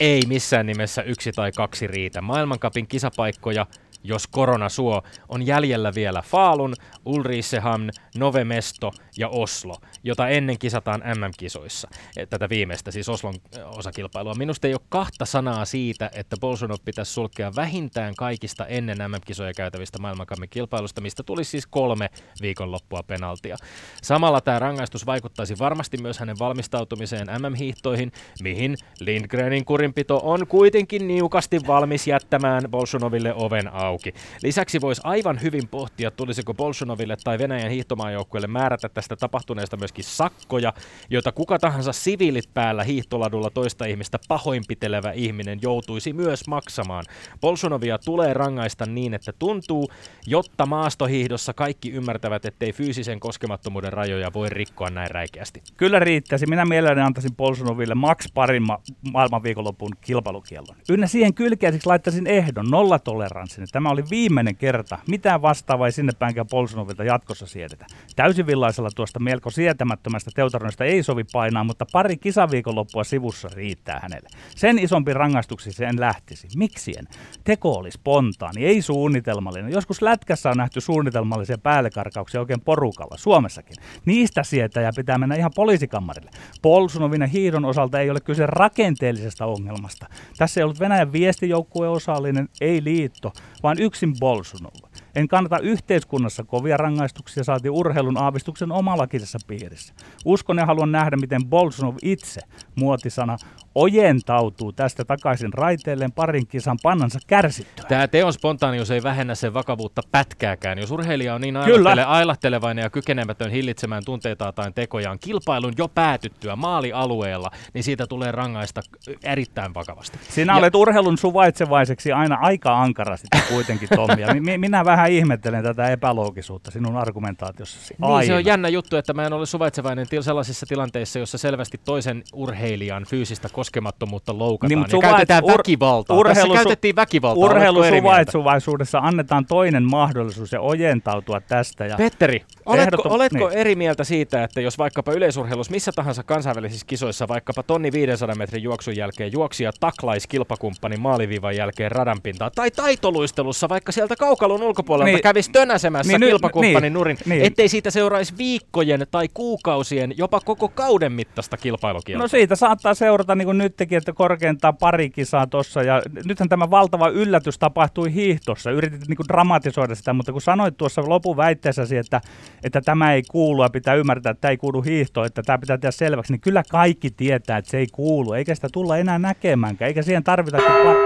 [0.01, 2.21] Ei missään nimessä yksi tai kaksi riitä.
[2.21, 3.67] Maailmankapin kisapaikkoja
[4.07, 6.75] jos korona suo, on jäljellä vielä Faalun,
[7.05, 9.77] Ulricehamn, Nove Mesto ja Oslo,
[10.07, 11.89] jota ennen kisataan MM-kisoissa.
[12.31, 13.35] Tätä viimeistä, siis Oslon
[13.67, 14.35] osakilpailua.
[14.35, 19.99] Minusta ei ole kahta sanaa siitä, että Bolsonov pitäisi sulkea vähintään kaikista ennen MM-kisoja käytävistä
[19.99, 22.11] maailmankammin kilpailusta, mistä tuli siis kolme
[22.43, 23.57] viikonloppua penaltia.
[24.03, 31.61] Samalla tämä rangaistus vaikuttaisi varmasti myös hänen valmistautumiseen MM-hiihtoihin, mihin Lindgrenin kurinpito on kuitenkin niukasti
[31.67, 34.15] valmis jättämään Bolsonoville oven auki.
[34.43, 40.73] Lisäksi voisi aivan hyvin pohtia, tulisiko Bolsonoville tai Venäjän hiihtomaajoukkueelle määrätä tästä tapahtuneesta myöskin sakkoja,
[41.11, 47.05] joita kuka tahansa siviilit päällä hiihtoladulla toista ihmistä pahoinpitelevä ihminen joutuisi myös maksamaan.
[47.41, 49.89] Bolsonovia tulee rangaista niin, että tuntuu,
[50.27, 55.63] jotta maastohiihdossa kaikki ymmärtävät, ettei fyysisen koskemattomuuden rajoja voi rikkoa näin räikeästi.
[55.77, 56.47] Kyllä riittäisi.
[56.47, 58.81] Minä mielelläni antaisin Bolsonoville maks parin ma-
[59.13, 60.77] maailman viikonlopun kilpailukiellon.
[60.89, 63.67] Ynnä siihen kylkeäiseksi laittaisin ehdon, nollatoleranssin.
[63.73, 64.99] Tämä oli viimeinen kerta.
[65.09, 67.87] Mitään vastaavaa ei sinne päinkään Bolsonovilta jatkossa siedetä.
[68.17, 69.51] Täysivillaisella tuosta melko
[69.87, 74.29] sietämättömästä teutarinoista ei sovi painaa, mutta pari kisaviikonloppua sivussa riittää hänelle.
[74.57, 76.49] Sen isompi rangaistuksi sen lähtisi.
[76.57, 77.07] Miksi en?
[77.45, 79.73] Teko oli spontaani, ei suunnitelmallinen.
[79.73, 83.77] Joskus lätkässä on nähty suunnitelmallisia päällekarkauksia oikein porukalla, Suomessakin.
[84.05, 84.43] Niistä
[84.83, 86.31] ja pitää mennä ihan poliisikammarille.
[86.63, 90.07] Polsunovin ja hiidon osalta ei ole kyse rakenteellisesta ongelmasta.
[90.39, 94.86] Tässä ei ollut Venäjän viestijoukkueen osallinen, ei liitto, vaan yksin Bolsunov.
[95.17, 99.95] En kannata yhteiskunnassa kovia rangaistuksia, saati urheilun aavistuksen omalakisessa piirissä.
[100.25, 102.41] Uskon ja haluan nähdä, miten Bolsonov itse,
[102.75, 103.37] muotisana,
[103.75, 107.85] ojentautuu tästä takaisin raiteilleen parin kisan pannansa kärsittyä.
[107.89, 110.79] Tämä teon spontaanius ei vähennä sen vakavuutta pätkääkään.
[110.79, 116.57] Jos urheilija on niin ailahtele, ailahtelevainen ja kykenemätön hillitsemään tunteitaan tai tekojaan kilpailun jo päätyttyä
[116.57, 118.81] maalialueella, niin siitä tulee rangaista
[119.25, 120.19] erittäin vakavasti.
[120.29, 120.59] Sinä ja...
[120.59, 124.59] olet urheilun suvaitsevaiseksi aina aika ankarasti kuitenkin, Tommi.
[124.59, 127.95] Minä vähän ihmettelen tätä epäloogisuutta sinun argumentaatiossasi.
[127.99, 132.23] Niin, se on jännä juttu, että mä en ole suvaitsevainen sellaisissa tilanteissa, jossa selvästi toisen
[132.33, 136.17] urheilijan fyysistä koskemattomuutta loukataan niin, ja käytetään ur- väkivaltaa.
[136.17, 137.45] Urheilu, Tässä käytettiin väkivaltaa.
[137.45, 141.87] Urheilusuvaitsuvaisuudessa annetaan toinen mahdollisuus ja ojentautua tästä.
[141.87, 143.59] Ja Petteri, oletko, oletko niin.
[143.59, 148.63] eri mieltä siitä, että jos vaikkapa yleisurheilussa missä tahansa kansainvälisissä kisoissa vaikkapa tonni 500 metrin
[148.63, 154.63] juoksun jälkeen juoksija taklaisi kilpakumppanin maaliviivan jälkeen radanpintaa tai taitoluistelussa vaikka sieltä kaukalon
[154.97, 157.45] ulkopuolelta niin, kävisi tönäsemässä niin, kilpakumppanin niin, nurin, niin.
[157.45, 162.25] ettei siitä seuraisi viikkojen tai kuukausien, jopa koko kauden mittaista kilpailukieltoa?
[162.25, 165.83] No siitä saattaa seurata niin kuin nytkin, että korkeintaan pari kisaa tuossa.
[165.83, 168.71] Ja nythän tämä valtava yllätys tapahtui hiihtossa.
[168.71, 172.21] Yritit niin kuin dramatisoida sitä, mutta kun sanoit tuossa lopuväitteessäsi, että,
[172.65, 175.79] että tämä ei kuulu ja pitää ymmärtää, että tämä ei kuulu hiihtoon, että tämä pitää
[175.79, 178.33] tehdä selväksi, niin kyllä kaikki tietää, että se ei kuulu.
[178.33, 181.06] Eikä sitä tulla enää näkemäänkään, eikä siihen tarvita kuin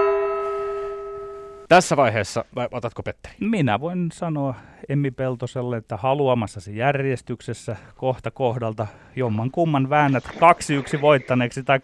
[1.71, 3.35] tässä vaiheessa, vai otatko Petteri?
[3.41, 4.55] Minä voin sanoa
[4.89, 11.79] Emmi Peltoselle, että haluamassasi järjestyksessä kohta kohdalta jomman kumman väännät 2-1 voittaneeksi tai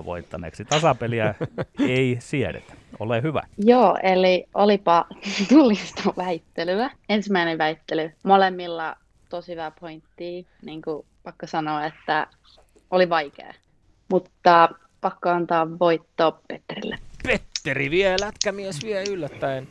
[0.00, 0.64] 3-0 voittaneeksi.
[0.64, 1.34] Tasapeliä
[1.88, 2.72] ei siedetä.
[2.98, 3.42] Ole hyvä.
[3.58, 5.06] Joo, eli olipa
[5.48, 6.90] tullista väittelyä.
[7.08, 8.12] Ensimmäinen väittely.
[8.24, 8.96] Molemmilla
[9.28, 10.46] tosi hyvä pointti.
[10.62, 12.26] Niin kuin pakko sanoa, että
[12.90, 13.54] oli vaikea.
[14.10, 14.68] Mutta
[15.00, 16.98] pakko antaa voitto Petterille.
[17.64, 19.68] Petteri vie, lätkämies vie yllättäen.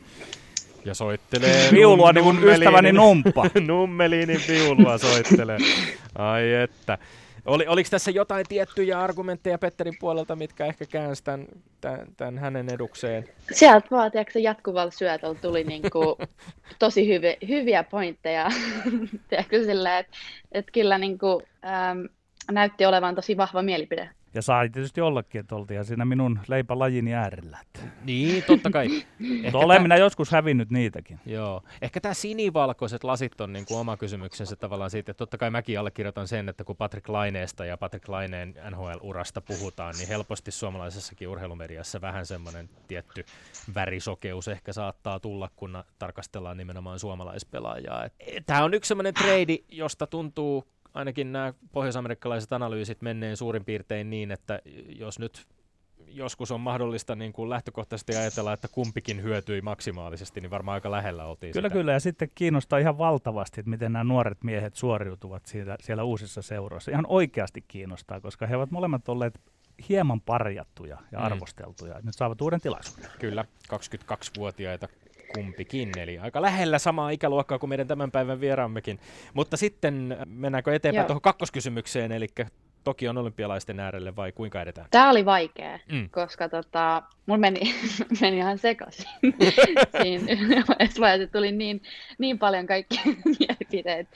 [0.84, 3.46] Ja soittelee Viulua niin kuin ystäväni Numppa.
[3.66, 5.58] Nummeliinin viulua soittelee.
[6.14, 6.98] Ai että.
[7.46, 11.46] Oli, oliko tässä jotain tiettyjä argumentteja Petterin puolelta, mitkä ehkä käänsi tämän,
[11.80, 13.28] tämän, tämän hänen edukseen?
[13.52, 16.18] Sieltä vaan, tiedätkö, jatkuvalla syötöllä tuli niinku
[16.78, 18.50] tosi hyvi, hyviä pointteja.
[19.28, 20.16] tiedätkö, sillä, että
[20.52, 22.08] et kyllä niinku, äm,
[22.50, 24.10] näytti olevan tosi vahva mielipide.
[24.34, 27.58] Ja sai tietysti ollakin, että oltiin siinä minun leipälajini äärellä.
[28.04, 28.88] Niin, totta kai.
[29.44, 31.20] Ehkä olen minä joskus hävinnyt niitäkin.
[31.26, 31.62] Joo.
[31.82, 35.78] Ehkä tämä sinivalkoiset lasit on niin kuin oma kysymyksensä tavallaan siitä, että totta kai mäkin
[35.78, 42.00] allekirjoitan sen, että kun Patrick Laineesta ja Patrick Laineen NHL-urasta puhutaan, niin helposti suomalaisessakin urheilumediassa
[42.00, 43.24] vähän semmoinen tietty
[43.74, 48.08] värisokeus ehkä saattaa tulla, kun tarkastellaan nimenomaan suomalaispelaajaa.
[48.46, 54.30] Tämä on yksi semmoinen trade, josta tuntuu ainakin nämä pohjoisamerikkalaiset analyysit menneen suurin piirtein niin,
[54.30, 55.46] että jos nyt
[56.06, 61.24] joskus on mahdollista niin kuin lähtökohtaisesti ajatella, että kumpikin hyötyi maksimaalisesti, niin varmaan aika lähellä
[61.24, 61.78] oltiin Kyllä, sitä.
[61.78, 61.92] kyllä.
[61.92, 66.90] Ja sitten kiinnostaa ihan valtavasti, että miten nämä nuoret miehet suoriutuvat siellä, siellä uusissa seuroissa.
[66.90, 69.40] Ihan oikeasti kiinnostaa, koska he ovat molemmat olleet
[69.88, 71.24] hieman parjattuja ja mm.
[71.24, 72.00] arvosteltuja.
[72.02, 73.10] Nyt saavat uuden tilaisuuden.
[73.18, 74.88] Kyllä, 22-vuotiaita
[75.34, 78.98] kumpikin, eli aika lähellä samaa ikäluokkaa kuin meidän tämän päivän vieraammekin.
[79.34, 82.28] Mutta sitten mennäänkö eteenpäin tuohon kakkoskysymykseen, eli
[82.84, 84.86] Tokion olympialaisten äärelle vai kuinka edetään?
[84.90, 86.10] Tämä oli vaikea, mm.
[86.10, 87.60] koska tota, mun meni,
[88.20, 89.06] meni ihan sekaisin.
[90.02, 90.64] Siinä
[91.00, 91.82] vaiheessa tuli niin,
[92.18, 93.00] niin paljon kaikki
[93.38, 94.08] mielipiteet,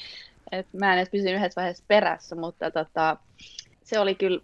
[0.53, 3.17] että mä en edes pysynyt yhdessä vaiheessa perässä, mutta tota,
[3.85, 4.41] se oli kyllä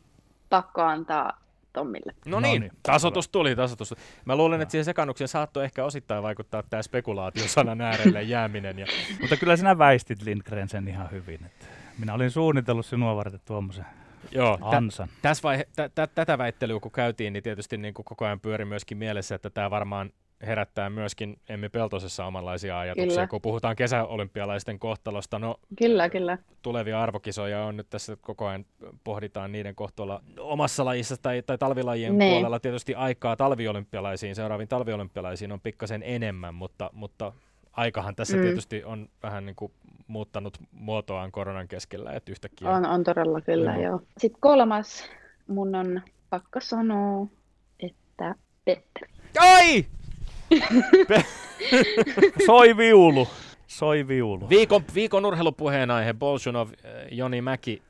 [0.48, 1.43] pakko antaa
[1.74, 2.14] Tommille.
[2.26, 3.94] No niin, tasotus tuli, tasotus.
[4.24, 8.78] Mä luulen, että siihen sekannukseen saattoi ehkä osittain vaikuttaa tämä spekulaatiosanan äärelle jääminen.
[8.78, 8.86] Ja...
[9.20, 11.44] Mutta kyllä sinä väistit Lindgren sen ihan hyvin.
[11.46, 11.66] Että
[11.98, 13.84] minä olin suunnitellut sinua varten tuommoisen
[14.30, 15.08] Joo, ansan.
[15.08, 18.40] Tä, tässä vaihe, tä, tä, tätä väittelyä kun käytiin, niin tietysti niin kuin koko ajan
[18.40, 20.10] pyöri myöskin mielessä, että tämä varmaan
[20.46, 23.26] herättää myöskin Emmi Peltosessa omanlaisia ajatuksia, kyllä.
[23.26, 25.38] kun puhutaan kesäolympialaisten kohtalosta.
[25.38, 26.38] No, kyllä, kyllä.
[26.62, 28.66] Tulevia arvokisoja on nyt tässä koko ajan,
[29.04, 32.32] pohditaan niiden kohtalolla omassa lajissa tai, tai talvilajien niin.
[32.32, 32.60] puolella.
[32.60, 37.32] Tietysti aikaa talviolympialaisiin, seuraaviin talviolympialaisiin on pikkasen enemmän, mutta, mutta
[37.72, 38.42] aikahan tässä mm.
[38.42, 39.72] tietysti on vähän niin kuin
[40.06, 42.70] muuttanut muotoaan koronan keskellä, että yhtäkkiä...
[42.70, 44.00] On, on todella kyllä, joo.
[44.18, 45.10] Sitten kolmas,
[45.46, 47.26] mun on pakko sanoa,
[47.80, 49.12] että Petteri.
[49.38, 49.84] Ai!
[52.46, 53.28] Soi viulu.
[53.66, 54.48] Soi viulu.
[54.48, 57.82] Viikon, viikon urheilupuheen aihe, Bolshunov, äh, Joni Mäki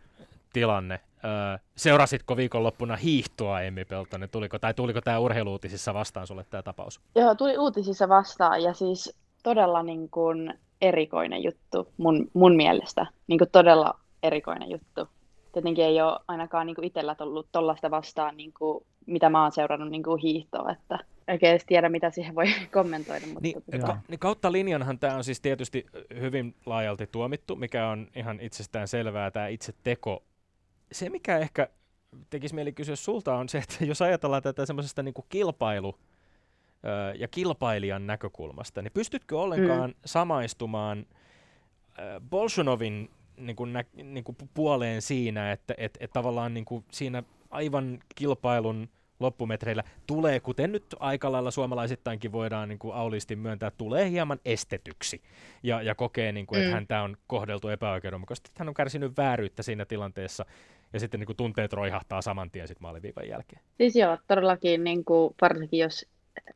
[0.53, 1.01] tilanne.
[1.25, 4.29] Öö, seurasitko viikonloppuna hiihtoa, Emmi Peltonen?
[4.29, 7.01] Tuliko, tai tuliko tämä urheiluutisissa vastaan sulle tämä tapaus?
[7.15, 13.07] Joo, tuli uutisissa vastaan ja siis todella niin kuin erikoinen juttu mun, mun mielestä.
[13.27, 15.09] Niin kuin todella erikoinen juttu.
[15.53, 19.53] Tietenkin ei ole ainakaan niin kuin itsellä tullut tuollaista vastaan, niin kuin, mitä mä oon
[19.53, 23.27] seurannut niin kuin hiihtoa, että oikein edes tiedä, mitä siihen voi kommentoida.
[23.27, 23.87] Mutta niin, tota...
[23.87, 25.87] ka- niin kautta linjanhan tämä on siis tietysti
[26.21, 30.23] hyvin laajalti tuomittu, mikä on ihan itsestään selvää tämä itse teko.
[30.93, 31.69] Se, mikä ehkä
[32.31, 35.99] tekisi mieli kysyä sulta, on se, että jos ajatellaan tätä semmoisesta niin kilpailu-
[37.19, 39.97] ja kilpailijan näkökulmasta, niin pystytkö ollenkaan mm.
[40.05, 41.07] samaistumaan
[42.31, 47.23] Bolshunovin niin kuin, nä, niin kuin puoleen siinä, että et, et tavallaan niin kuin siinä
[47.51, 48.89] aivan kilpailun
[49.21, 55.23] loppumetreillä tulee, kuten nyt aika lailla suomalaisittainkin voidaan niin kuin aulisti myöntää, tulee hieman estetyksi
[55.63, 56.65] ja, ja kokee, niin kuin, mm.
[56.65, 60.45] että häntä on kohdeltu epäoikeudenmukaisesti, että hän on kärsinyt vääryyttä siinä tilanteessa
[60.93, 63.63] ja sitten niin kuin tunteet roihahtaa saman tien sitten maaliviivan jälkeen.
[63.77, 66.07] Siis joo, todellakin niin kuin, varsinkin jos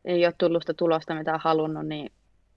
[0.05, 2.13] ei ole tullut sitä tulosta, mitä on halunnut, niin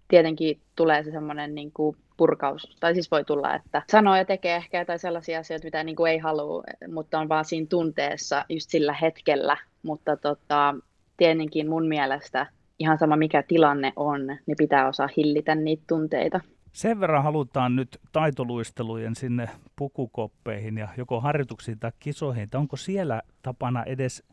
[0.08, 4.56] tietenkin tulee se semmoinen niin kuin purkaus, tai siis voi tulla, että sanoo ja tekee
[4.56, 8.70] ehkä jotain sellaisia asioita, mitä niin kuin ei halua, mutta on vaan siinä tunteessa just
[8.70, 10.76] sillä hetkellä, mutta tota,
[11.18, 12.48] tietenkin mun mielestä
[12.80, 16.40] ihan sama mikä tilanne on, niin pitää osaa hillitä niitä tunteita.
[16.72, 23.22] Sen verran halutaan nyt taitoluistelujen sinne pukukoppeihin ja joko harjoituksiin tai kisoihin, että onko siellä
[23.42, 24.24] tapana edes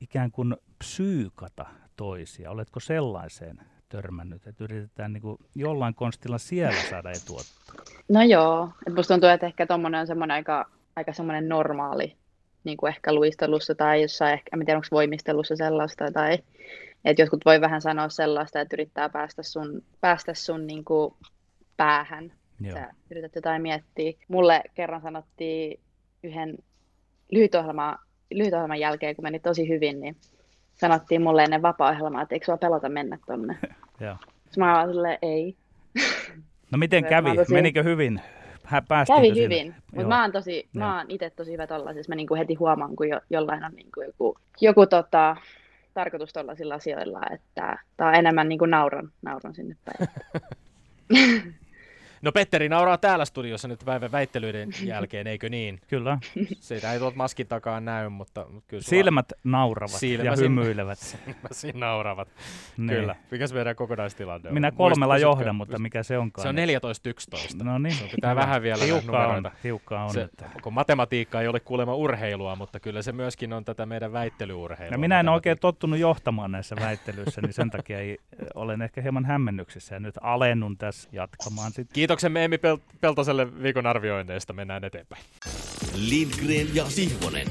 [0.00, 2.50] ikään kuin psyykata toisia?
[2.50, 7.40] Oletko sellaiseen törmännyt, että yritetään niin kuin jollain konstilla siellä saada etua?
[8.08, 12.16] No joo, että musta tuntuu, että ehkä tuommoinen on semmoinen aika, aika semmoinen normaali,
[12.64, 16.38] niin kuin ehkä luistelussa tai jossain, ehkä, en tiedä onko voimistelussa sellaista, tai
[17.04, 21.14] että jotkut voi vähän sanoa sellaista, että yrittää päästä sun, päästä sun niin kuin
[21.76, 22.32] päähän.
[22.60, 22.76] Joo.
[22.76, 24.12] Sä yrität jotain miettiä.
[24.28, 25.80] Mulle kerran sanottiin
[26.22, 26.58] yhden
[27.30, 27.98] lyhytohjelman,
[28.30, 30.16] lyhytohjelman jälkeen, kun meni tosi hyvin, niin
[30.74, 33.58] sanottiin mulle ennen vapaa-ohjelmaa, että eikö sua pelota mennä tonne.
[34.00, 34.16] Joo.
[34.56, 35.56] mä silleen, ei.
[36.70, 37.36] No miten kävi?
[37.36, 37.52] Tosi...
[37.52, 38.20] Menikö hyvin?
[39.16, 42.10] Kävi hyvin, mutta mä oon, tosi, mä oon itse tosi hyvä tollaisessa.
[42.10, 45.36] Mä niinku heti huomaan, kun jo, jollain on niinku joku, joku tota,
[45.94, 50.08] tarkoitus tollaisilla asioilla, että tää on enemmän niinku nauron, nauron sinne päin.
[52.24, 55.80] No Petteri nauraa täällä studiossa nyt päivän väittelyiden jälkeen, eikö niin?
[55.88, 56.18] Kyllä.
[56.60, 60.98] Siitä ei tuolta maskin takaa näy, mutta kyllä sulla Silmät nauravat Silmäsi- ja hymyilevät.
[61.24, 62.28] silmäsi nauravat.
[62.76, 62.88] Niin.
[62.88, 63.16] Kyllä.
[63.30, 64.54] Mikäs meidän kokonaistilanne on?
[64.54, 66.42] Minä kolmella Muistatko- johdan, mutta mikä se onkaan?
[66.42, 66.56] Se on
[67.60, 67.64] 14-11.
[67.64, 67.94] No niin.
[67.94, 70.12] Sun pitää vähän vielä Hiukkaa on, hiukkaa on.
[70.12, 74.12] Se, että- kun matematiikka ei ole kuulemma urheilua, mutta kyllä se myöskin on tätä meidän
[74.12, 74.96] väittelyurheilua.
[74.96, 78.18] No minä en oikein tottunut johtamaan näissä väittelyissä, niin sen takia ei,
[78.54, 81.94] olen ehkä hieman hämmennyksissä ja nyt alennun tässä jatkamaan sitten.
[82.14, 84.52] Kiitoksemme Emmi Pel- Peltoselle viikon arvioinneista.
[84.52, 85.22] Mennään eteenpäin.
[85.94, 87.46] Lindgren ja Sihvonen.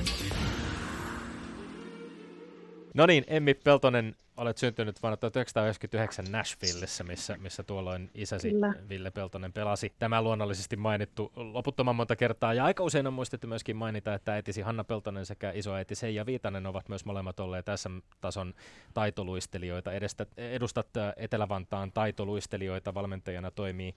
[2.94, 8.74] No niin, Emmi Peltonen, olet syntynyt vuonna 1999 Nashvillessä, missä, missä tuolloin isäsi Kyllä.
[8.90, 9.94] Ville Peltonen pelasi.
[10.00, 14.62] Tämä luonnollisesti mainittu loputtoman monta kertaa, ja aika usein on muistettu myöskin mainita, että äitisi
[14.62, 17.90] Hanna Peltonen sekä isoäiti Seija Viitanen ovat myös molemmat olleet tässä
[18.22, 18.54] tason
[18.94, 19.94] taitoluistelijoita.
[19.94, 23.96] Edestä, edustat Etelä-Vantaan taitoluistelijoita, valmentajana toimii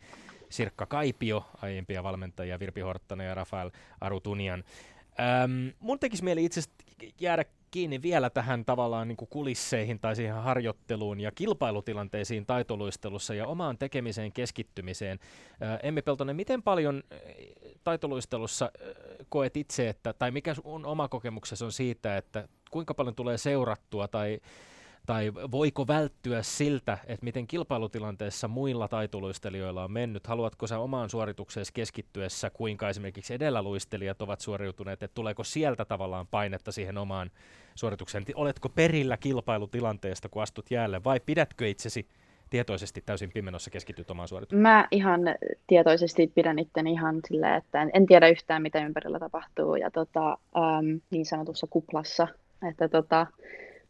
[0.51, 4.65] Sirkka Kaipio, aiempia valmentajia Virpi Horttanen ja Rafael Arutunian.
[5.21, 6.61] Ähm, mun tekisi mieli itse
[7.21, 13.47] jäädä kiinni vielä tähän tavallaan niin kuin kulisseihin tai siihen harjoitteluun ja kilpailutilanteisiin taitoluistelussa ja
[13.47, 15.19] omaan tekemiseen keskittymiseen.
[15.63, 17.21] Äh, Emmi Peltonen, miten paljon äh,
[17.85, 23.15] taitoluistelussa äh, koet itse, että, tai mikä sun oma kokemuksesi on siitä, että kuinka paljon
[23.15, 24.41] tulee seurattua tai
[25.07, 30.27] tai voiko välttyä siltä, että miten kilpailutilanteessa muilla taitoluistelijoilla on mennyt?
[30.27, 36.73] Haluatko sä omaan suoritukseesi keskittyessä, kuinka esimerkiksi edelläluistelijat ovat suoriutuneet, että tuleeko sieltä tavallaan painetta
[36.73, 37.31] siihen omaan
[37.75, 38.25] suoritukseen?
[38.35, 42.09] Oletko perillä kilpailutilanteesta, kun astut jäälle, vai pidätkö itsesi
[42.51, 44.63] tietoisesti täysin pimenossa keskityt omaan suoritukseen?
[44.63, 45.21] Mä ihan
[45.67, 50.39] tietoisesti pidän itteni ihan silleen, että en, en tiedä yhtään, mitä ympärillä tapahtuu ja tota,
[50.57, 52.29] äm, niin sanotussa kuplassa.
[52.69, 53.27] Että tota,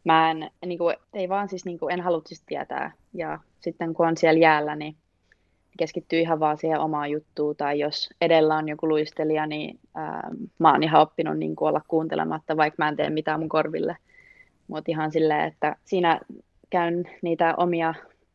[0.07, 2.91] mä en, niin kuin, ei vaan siis niin kuin, en halua siis tietää.
[3.13, 4.95] Ja sitten kun on siellä jäällä, niin
[5.77, 7.55] keskittyy ihan vaan siihen omaan juttuun.
[7.55, 11.81] Tai jos edellä on joku luistelija, niin äm, mä oon ihan oppinut niin kuin, olla
[11.87, 13.97] kuuntelematta, vaikka mä en tee mitään mun korville.
[14.67, 16.19] Mutta ihan silleen, että siinä
[16.69, 17.93] käyn niitä omia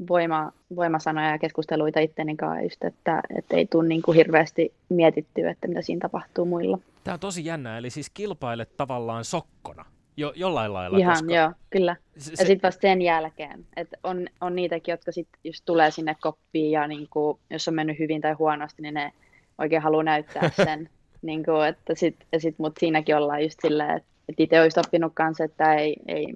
[0.09, 5.51] voima, voimasanoja ja keskusteluita itteni kanssa, just, että, että ei tule niin kuin hirveästi mietittyä,
[5.51, 6.79] että mitä siinä tapahtuu muilla.
[7.05, 9.85] Tämä on tosi jännää, eli siis kilpailet tavallaan sokkona,
[10.17, 10.99] jo, jollain lailla.
[10.99, 11.97] Ihan, koska joo, kyllä.
[12.19, 16.17] Se, Ja sitten vasta sen jälkeen, että on, on niitäkin, jotka sitten just tulee sinne
[16.21, 19.13] koppiin ja niin kuin, jos on mennyt hyvin tai huonosti, niin ne
[19.59, 20.89] oikein haluaa näyttää sen.
[21.23, 24.87] niin kuin, että sit, ja sit, mutta siinäkin ollaan just silleen, että, että itse olisit
[24.87, 26.27] oppinut kanssa, että ei, ei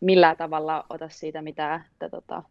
[0.00, 2.42] millään tavalla ota siitä mitään, että, tota,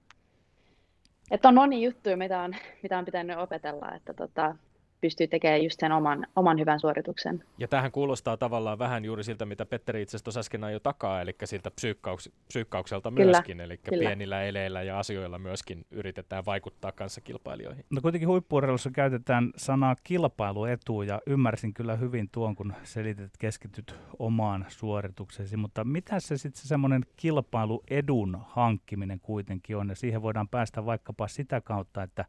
[1.32, 4.56] että on moni juttuja, mitä on, mitä on pitänyt opetella, että tota,
[5.02, 7.44] pystyy tekemään just sen oman, oman hyvän suorituksen.
[7.58, 11.22] Ja tähän kuulostaa tavallaan vähän juuri siltä, mitä Petteri itse asiassa tuossa äsken jo takaa,
[11.22, 14.00] eli siltä psyykkauks, psyykkaukselta Kyllä, myöskin, eli kyllä.
[14.00, 17.86] pienillä eleillä ja asioilla myöskin yritetään vaikuttaa kanssa kilpailijoihin.
[17.90, 23.96] No kuitenkin huippuurheilussa käytetään sanaa kilpailuetu ja ymmärsin kyllä hyvin tuon, kun selitit, että keskityt
[24.20, 30.48] omaan suorituksesi, mutta mitä se sitten se semmoinen kilpailuedun hankkiminen kuitenkin on ja siihen voidaan
[30.48, 32.26] päästä vaikkapa sitä kautta, että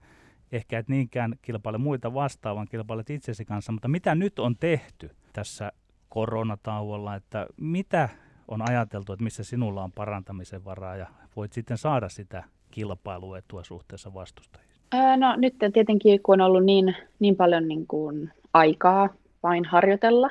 [0.53, 5.11] ehkä et niinkään kilpaile muita vastaan, vaan kilpailet itsesi kanssa, mutta mitä nyt on tehty
[5.33, 5.73] tässä
[6.09, 8.09] koronatauolla, että mitä
[8.49, 14.15] on ajateltu, että missä sinulla on parantamisen varaa ja voit sitten saada sitä kilpailuetua suhteessa
[14.15, 14.71] vastustajiin?
[14.95, 19.09] Öö, no nyt tietenkin, kun on ollut niin, niin paljon niin kuin aikaa
[19.43, 20.31] vain harjoitella,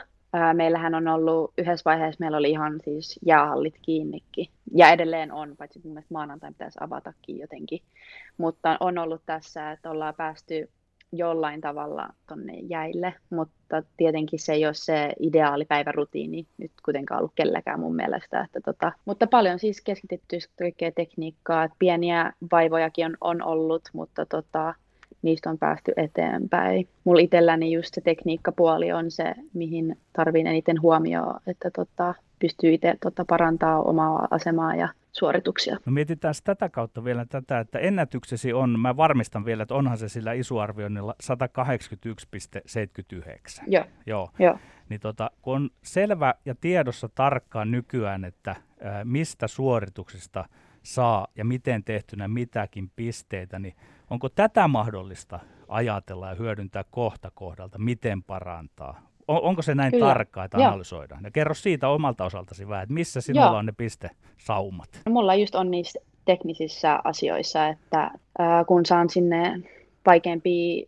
[0.54, 5.82] meillähän on ollut yhdessä vaiheessa, meillä oli ihan siis jäähallit kiinnikin, ja edelleen on, paitsi
[5.84, 7.80] mun mielestä maanantai pitäisi avatakin jotenkin,
[8.38, 10.70] mutta on ollut tässä, että ollaan päästy
[11.12, 17.32] jollain tavalla tonne jäille, mutta tietenkin se ei ole se ideaali päivärutiini nyt kuitenkaan ollut
[17.36, 18.42] kelläkään mun mielestä.
[18.42, 24.76] Että tota, mutta paljon siis keskitetty kaikkea tekniikkaa, pieniä vaivojakin on, on ollut, mutta tota,
[25.22, 26.88] niistä on päästy eteenpäin.
[27.04, 32.96] Mulla itselläni just se tekniikkapuoli on se, mihin tarviin eniten huomioon, että tota, pystyy itse
[33.02, 35.78] tota, parantaa omaa asemaa ja suorituksia.
[35.86, 40.10] No mietitään tätä kautta vielä tätä, että ennätyksesi on, mä varmistan vielä, että onhan se
[40.10, 43.64] sillä isuarvioinnilla 181,79.
[43.68, 44.30] Joo, Joo.
[44.40, 44.58] joo.
[44.90, 50.46] Niin tota, kun on selvä ja tiedossa tarkkaan nykyään, että ää, mistä suorituksista
[50.84, 53.76] saa ja miten tehtynä mitäkin pisteitä, niin
[54.10, 59.10] onko tätä mahdollista ajatella ja hyödyntää kohta kohdalta, miten parantaa?
[59.28, 60.06] On, onko se näin Kyllä.
[60.08, 60.68] tarkkaa, että Joo.
[60.68, 61.24] analysoidaan?
[61.24, 63.56] Ja kerro siitä omalta osaltasi vähän, että missä sinulla Joo.
[63.56, 64.90] on ne pistesaumat?
[65.06, 69.62] No, mulla just on niissä teknisissä asioissa, että ää, kun saan sinne
[70.06, 70.86] vaikeampia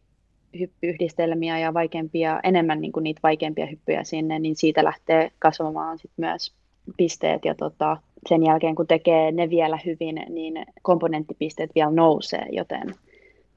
[0.59, 6.11] hyppyyhdistelmiä ja vaikeampia, enemmän niin kuin niitä vaikeampia hyppyjä sinne, niin siitä lähtee kasvamaan sit
[6.17, 6.53] myös
[6.97, 7.97] pisteet ja tota,
[8.29, 12.95] sen jälkeen kun tekee ne vielä hyvin, niin komponenttipisteet vielä nousee, joten,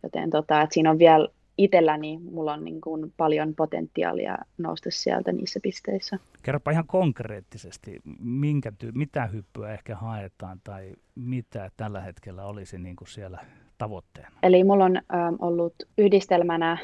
[0.03, 5.33] joten tota, että siinä on vielä itselläni mulla on niin kuin paljon potentiaalia nousta sieltä
[5.33, 6.19] niissä pisteissä.
[6.43, 12.97] Kerropa ihan konkreettisesti, minkä ty- mitä hyppyä ehkä haetaan tai mitä tällä hetkellä olisi niin
[12.97, 13.39] kuin siellä
[13.79, 14.31] tavoitteena?
[14.43, 16.79] Eli mulla on ähm, ollut yhdistelmänä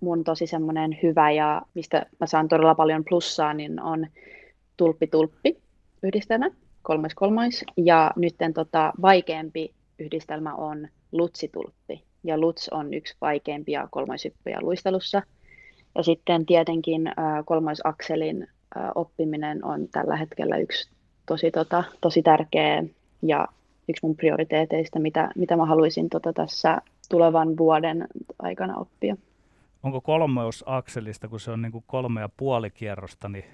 [0.00, 4.06] mun tosi semmoinen hyvä ja mistä mä saan todella paljon plussaa, niin on
[4.78, 5.58] tulppi-tulppi
[6.02, 6.50] yhdistelmä,
[6.82, 7.64] kolmois kolmois.
[7.76, 12.02] Ja nyt tota, vaikeampi yhdistelmä on lutsitulppi.
[12.24, 15.22] Ja luts on yksi vaikeimpia kolmoisyppyjä luistelussa.
[15.94, 17.12] Ja sitten tietenkin
[17.44, 18.48] kolmoisakselin
[18.94, 20.90] oppiminen on tällä hetkellä yksi
[21.26, 22.84] tosi, tota, tosi tärkeä
[23.22, 23.48] ja
[23.88, 28.06] yksi mun prioriteeteista, mitä, mitä mä haluaisin tota, tässä tulevan vuoden
[28.38, 29.16] aikana oppia.
[29.82, 33.44] Onko kolmoisakselista, kun se on niin kuin kolme ja puoli kierrosta, niin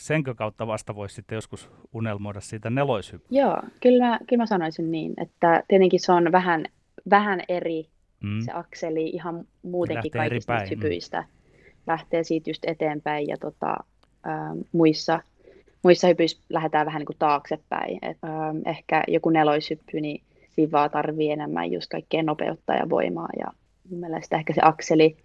[0.00, 3.40] senkö kautta vasta voisi sitten joskus unelmoida siitä neloishyppyä?
[3.40, 6.64] Joo, kyllä mä, kyllä mä sanoisin niin, että tietenkin se on vähän,
[7.10, 7.86] vähän eri
[8.20, 8.40] mm.
[8.40, 10.70] se akseli ihan muutenkin kaikista mm.
[10.70, 11.20] hypyistä.
[11.20, 11.26] Mm.
[11.86, 13.76] Lähtee siitä just eteenpäin ja tota,
[14.26, 15.20] äh, muissa,
[15.82, 17.98] muissa hypyissä lähdetään vähän niin kuin taaksepäin.
[18.02, 23.28] Et, äh, ehkä joku neloishyppy, niin siinä vaan tarvii enemmän just kaikkea nopeutta ja voimaa.
[23.38, 23.46] Ja
[23.90, 25.16] mun mielestä ehkä se akseli,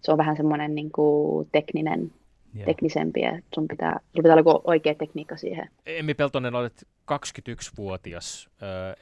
[0.00, 2.12] se on vähän semmoinen niin kuin tekninen
[2.54, 2.66] Joo.
[2.66, 5.70] teknisempi, että sun pitää, sun pitää olla oikea tekniikka siihen.
[5.86, 8.48] Emmi Peltonen, olet 21-vuotias.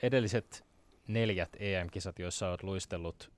[0.02, 0.64] edelliset
[1.08, 3.30] neljät EM-kisat, joissa olet luistellut,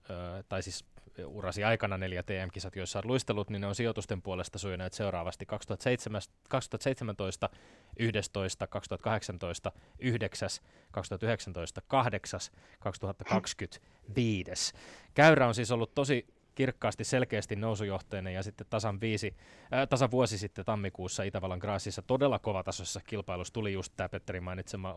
[0.48, 0.84] tai siis
[1.26, 7.48] urasi aikana neljät EM-kisat, joissa olet luistellut, niin ne on sijoitusten puolesta sujuneet seuraavasti 2017,
[7.98, 10.48] 11, 2018, 9,
[10.90, 12.40] 2019, 8,
[12.80, 13.80] 2020,
[14.16, 14.74] 5.
[15.14, 19.36] Käyrä on siis ollut tosi kirkkaasti selkeästi nousujohteinen ja sitten tasan, viisi,
[19.74, 24.90] äh, tasan vuosi sitten tammikuussa Itävallan Graasissa todella kovatasoisessa kilpailussa tuli just tämä Petteri mainitsema
[24.90, 24.96] äh,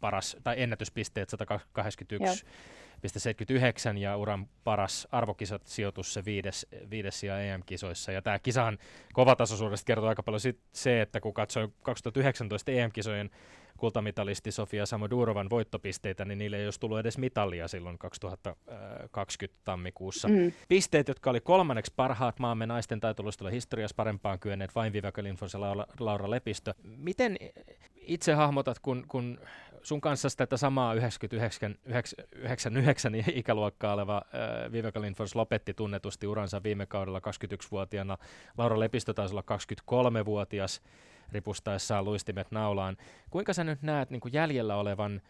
[0.00, 1.32] paras, tai ennätyspisteet
[1.78, 8.12] 181,79 ja uran paras arvokisat sijoitus se viides, viides sija EM-kisoissa.
[8.12, 8.78] Ja tämä kisan
[9.12, 13.30] kovatasoisuudesta kertoo aika paljon sit se, että kun katsoin 2019 EM-kisojen
[13.76, 20.28] kultamitalisti Sofia Samodurovan voittopisteitä, niin niille ei olisi tullut edes mitalia silloin 2020 tammikuussa.
[20.28, 20.52] Mm.
[20.68, 25.86] Pisteet, jotka oli kolmanneksi parhaat maamme naisten taitoluistolla historiassa parempaan kyenneet vain Linfors ja Laura,
[26.00, 26.74] Laura Lepistö.
[26.82, 27.36] Miten
[27.94, 29.38] itse hahmotat, kun, kun
[29.82, 31.74] sun kanssa tätä samaa 99,
[32.32, 34.22] 99 ikäluokkaa oleva
[34.94, 38.18] äh, Lindfors lopetti tunnetusti uransa viime kaudella 21-vuotiaana.
[38.58, 39.44] Laura Lepistö taisi olla
[40.20, 40.82] 23-vuotias
[41.32, 42.96] ripustaessaan luistimet naulaan.
[43.30, 45.22] Kuinka sä nyt näet niin kuin jäljellä olevan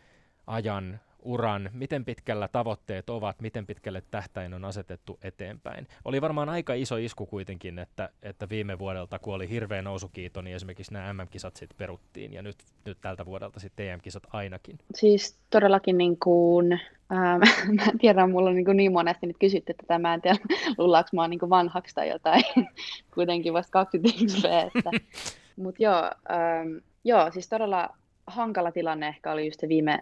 [0.46, 5.88] ajan uran, miten pitkällä tavoitteet ovat, miten pitkälle tähtäin on asetettu eteenpäin.
[6.04, 10.56] Oli varmaan aika iso isku kuitenkin, että, että viime vuodelta, kun oli hirveä nousukiito, niin
[10.56, 14.78] esimerkiksi nämä MM-kisat sitten peruttiin, ja nyt, nyt tältä vuodelta sitten EM-kisat ainakin.
[14.94, 16.72] Siis todellakin niin kuin,
[17.12, 17.42] ähm,
[17.76, 20.38] mä tiedän, mulla on niin, kuin niin monesti nyt kysytty tätä, mä en tiedä,
[20.78, 22.44] luullaanko mä oon niin vanhaksi tai jotain,
[23.14, 24.90] kuitenkin vasta 21 että
[25.56, 27.88] Mutta joo, ähm, joo, siis todella
[28.26, 29.98] hankala tilanne ehkä oli just se viime,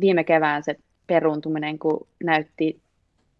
[0.00, 0.76] viime kevään se
[1.06, 2.80] peruuntuminen, kun näytti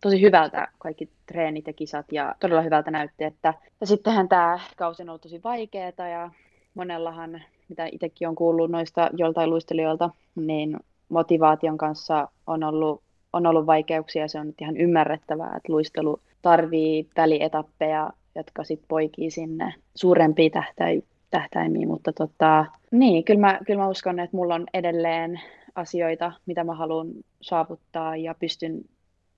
[0.00, 5.02] tosi hyvältä kaikki treenit ja kisat ja todella hyvältä näytti, että ja sittenhän tämä kausi
[5.02, 6.30] on ollut tosi vaikeaa ja
[6.74, 10.76] monellahan, mitä itsekin on kuullut noista joltain luistelijoilta, niin
[11.08, 13.02] motivaation kanssa on ollut,
[13.32, 19.30] on ollut vaikeuksia se on nyt ihan ymmärrettävää, että luistelu tarvii välietappeja, jotka sitten poikii
[19.30, 24.66] sinne suurempiin tähtäimiin tähtäimiä, mutta tota, niin, kyllä mä, kyllä mä uskon, että mulla on
[24.74, 25.40] edelleen
[25.74, 27.08] asioita, mitä mä haluan
[27.40, 28.80] saavuttaa ja pystyn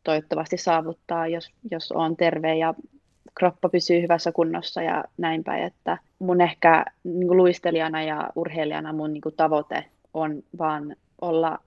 [0.05, 2.75] toivottavasti saavuttaa, jos, jos on terve ja
[3.39, 8.93] kroppa pysyy hyvässä kunnossa ja näin päin, että mun ehkä niin kuin luistelijana ja urheilijana
[8.93, 9.85] mun niin kuin tavoite
[10.15, 11.59] on vaan olla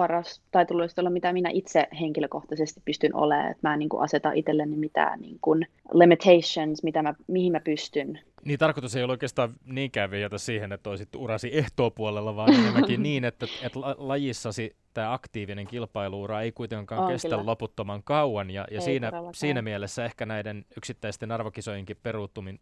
[0.00, 3.50] paras taitoluistolla, mitä minä itse henkilökohtaisesti pystyn olemaan.
[3.50, 7.60] Että mä en niin kuin aseta itselleni mitään niin kuin limitations, mitä mä, mihin mä
[7.60, 8.20] pystyn.
[8.44, 13.24] Niin tarkoitus ei ole oikeastaan niinkään viejata siihen, että olisit urasi ehtoopuolella, vaan enemmänkin niin,
[13.24, 17.46] että, että lajissasi tämä aktiivinen kilpailuura ei kuitenkaan on, kestä kyllä.
[17.46, 18.50] loputtoman kauan.
[18.50, 21.96] Ja, ja siinä, siinä mielessä ehkä näiden yksittäisten arvokisojenkin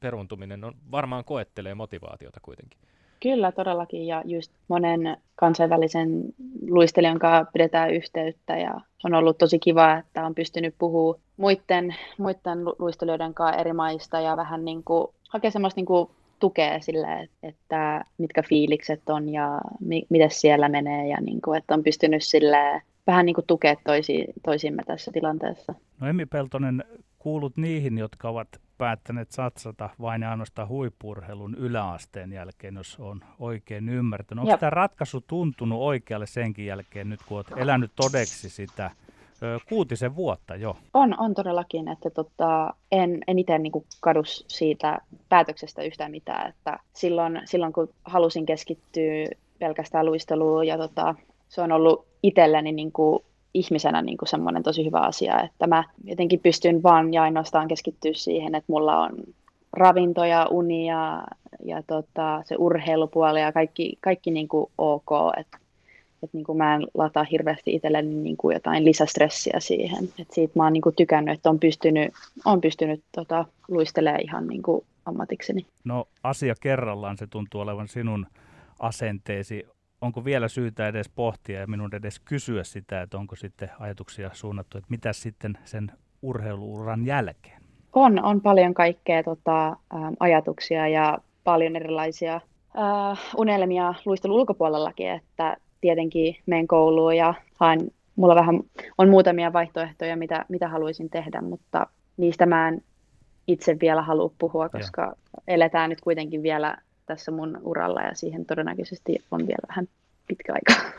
[0.01, 2.81] peruuntuminen on varmaan koettelee motivaatiota kuitenkin.
[3.21, 4.07] Kyllä, todellakin.
[4.07, 6.23] Ja just monen kansainvälisen
[6.69, 12.65] luistelijan kanssa pidetään yhteyttä ja on ollut tosi kiva, että on pystynyt puhumaan muiden, muiden
[12.79, 16.11] luistelijoiden kanssa eri maista ja vähän niin kuin hakea semmoista niin kuin
[16.41, 21.75] tukea sille, että mitkä fiilikset on ja mi- miten siellä menee ja niin kuin, että
[21.75, 25.75] on pystynyt sille vähän niin kuin tukea toisi, toisimme tässä tilanteessa.
[26.01, 26.85] No Emmi Peltonen,
[27.19, 28.49] kuulut niihin, jotka ovat
[28.79, 34.45] päättäneet satsata vain ja ainoastaan huippurheilun yläasteen jälkeen, jos on oikein ymmärtänyt.
[34.45, 38.91] Onko tämä ratkaisu tuntunut oikealle senkin jälkeen, nyt kun olet elänyt todeksi sitä
[39.43, 40.77] ö, kuutisen vuotta jo.
[40.95, 44.99] On, on todellakin, että tota, en, en itse niin kadu siitä
[45.29, 51.15] päätöksestä yhtään mitään, että silloin, silloin kun halusin keskittyä pelkästään luisteluun ja tota,
[51.49, 53.25] se on ollut itselleni niin kuin
[53.55, 58.13] ihmisenä niin kuin semmoinen tosi hyvä asia, että mä jotenkin pystyn vaan ja ainoastaan keskittyä
[58.15, 59.11] siihen, että mulla on
[59.73, 61.25] ravinto ja uni ja,
[61.65, 65.59] ja tota, se urheilupuoli ja kaikki, kaikki niin kuin ok, että
[66.23, 70.05] et niin kuin mä en lataa hirveästi itselleni niin kuin jotain lisästressiä siihen.
[70.19, 72.13] Et siitä mä oon niin kuin tykännyt, että on pystynyt,
[72.45, 75.67] on pystynyt tota, luistelemaan ihan niin kuin ammatikseni.
[75.85, 78.27] No asia kerrallaan se tuntuu olevan sinun
[78.79, 79.67] asenteesi
[80.01, 84.79] onko vielä syytä edes pohtia ja minun edes kysyä sitä, että onko sitten ajatuksia suunnattu,
[84.79, 85.93] että mitä sitten sen
[86.23, 87.63] urheiluuran jälkeen?
[87.93, 89.77] On, on paljon kaikkea tota,
[90.21, 98.35] ajatuksia ja paljon erilaisia äh, unelmia luistelun ulkopuolellakin, että tietenkin menen kouluun ja haen, mulla
[98.35, 98.61] vähän
[98.99, 101.87] on muutamia vaihtoehtoja, mitä, mitä haluaisin tehdä, mutta
[102.17, 102.83] niistä mä en
[103.47, 105.15] itse vielä halua puhua, koska ja.
[105.49, 106.77] eletään nyt kuitenkin vielä
[107.09, 109.89] tässä mun uralla ja siihen todennäköisesti on vielä vähän
[110.27, 110.93] pitkä aika.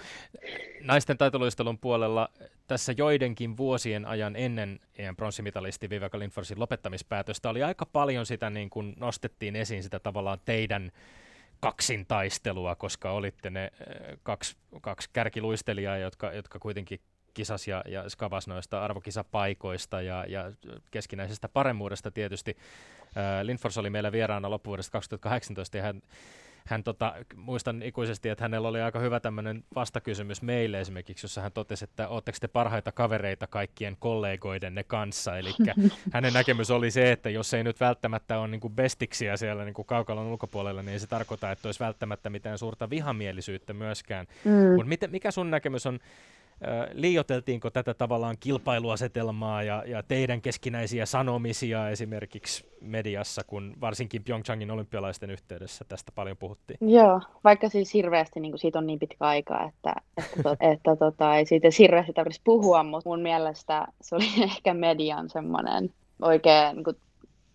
[0.84, 2.30] Naisten taitoluistelun puolella
[2.68, 8.70] tässä joidenkin vuosien ajan ennen EM pronssimitalisti Viveka Lindforsin lopettamispäätöstä oli aika paljon sitä, niin
[8.70, 10.91] kuin nostettiin esiin sitä tavallaan teidän
[11.60, 16.99] kaksintaistelua, koska olitte ne eh, kaksi, kaksi kärkiluistelijaa, jotka, jotka kuitenkin
[17.40, 20.52] kisas ja, ja skavas noista arvokisapaikoista ja, ja
[20.92, 22.58] keskinäisestä paremmuudesta tietysti.
[23.18, 26.02] Äh, Lindfors oli meillä vieraana loppuvuodesta 2018 ja hän,
[26.66, 31.52] hän tota, muistan ikuisesti, että hänellä oli aika hyvä tämmöinen vastakysymys meille esimerkiksi, jossa hän
[31.52, 35.38] totesi, että oletteko te parhaita kavereita kaikkien kollegoidenne kanssa.
[35.38, 35.52] Eli
[36.14, 40.28] hänen näkemys oli se, että jos ei nyt välttämättä ole niin bestiksiä siellä niin kaukalon
[40.28, 44.28] ulkopuolella, niin ei se tarkoita, että olisi välttämättä mitään suurta vihamielisyyttä myöskään.
[44.46, 44.76] Mm.
[44.76, 46.00] Mutta mikä sun näkemys on
[46.93, 55.30] liioteltiinko tätä tavallaan kilpailuasetelmaa ja, ja teidän keskinäisiä sanomisia esimerkiksi mediassa, kun varsinkin Pyeongchangin olympialaisten
[55.30, 56.78] yhteydessä tästä paljon puhuttiin?
[56.82, 60.95] Joo, vaikka siis hirveästi niin kuin siitä on niin pitkä aika, että, että, to, että
[60.95, 66.76] tota, ei siitä hirveästi tarvitsisi puhua, mutta mun mielestä se oli ehkä median semmoinen oikein
[66.76, 66.95] niin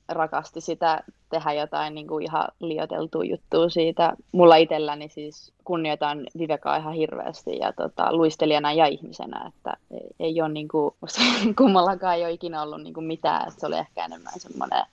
[0.09, 4.13] rakasti sitä tehdä jotain niin kuin ihan liioteltua juttua siitä.
[4.33, 10.43] Mulla itselläni siis kunnioitan Vivekaa ihan hirveästi ja tota, luistelijana ja ihmisenä, että ei, ei
[10.43, 10.95] ole niin kuin,
[11.59, 14.87] kummallakaan ei ole ikinä ollut niin kuin mitään, että se oli ehkä enemmän semmoinen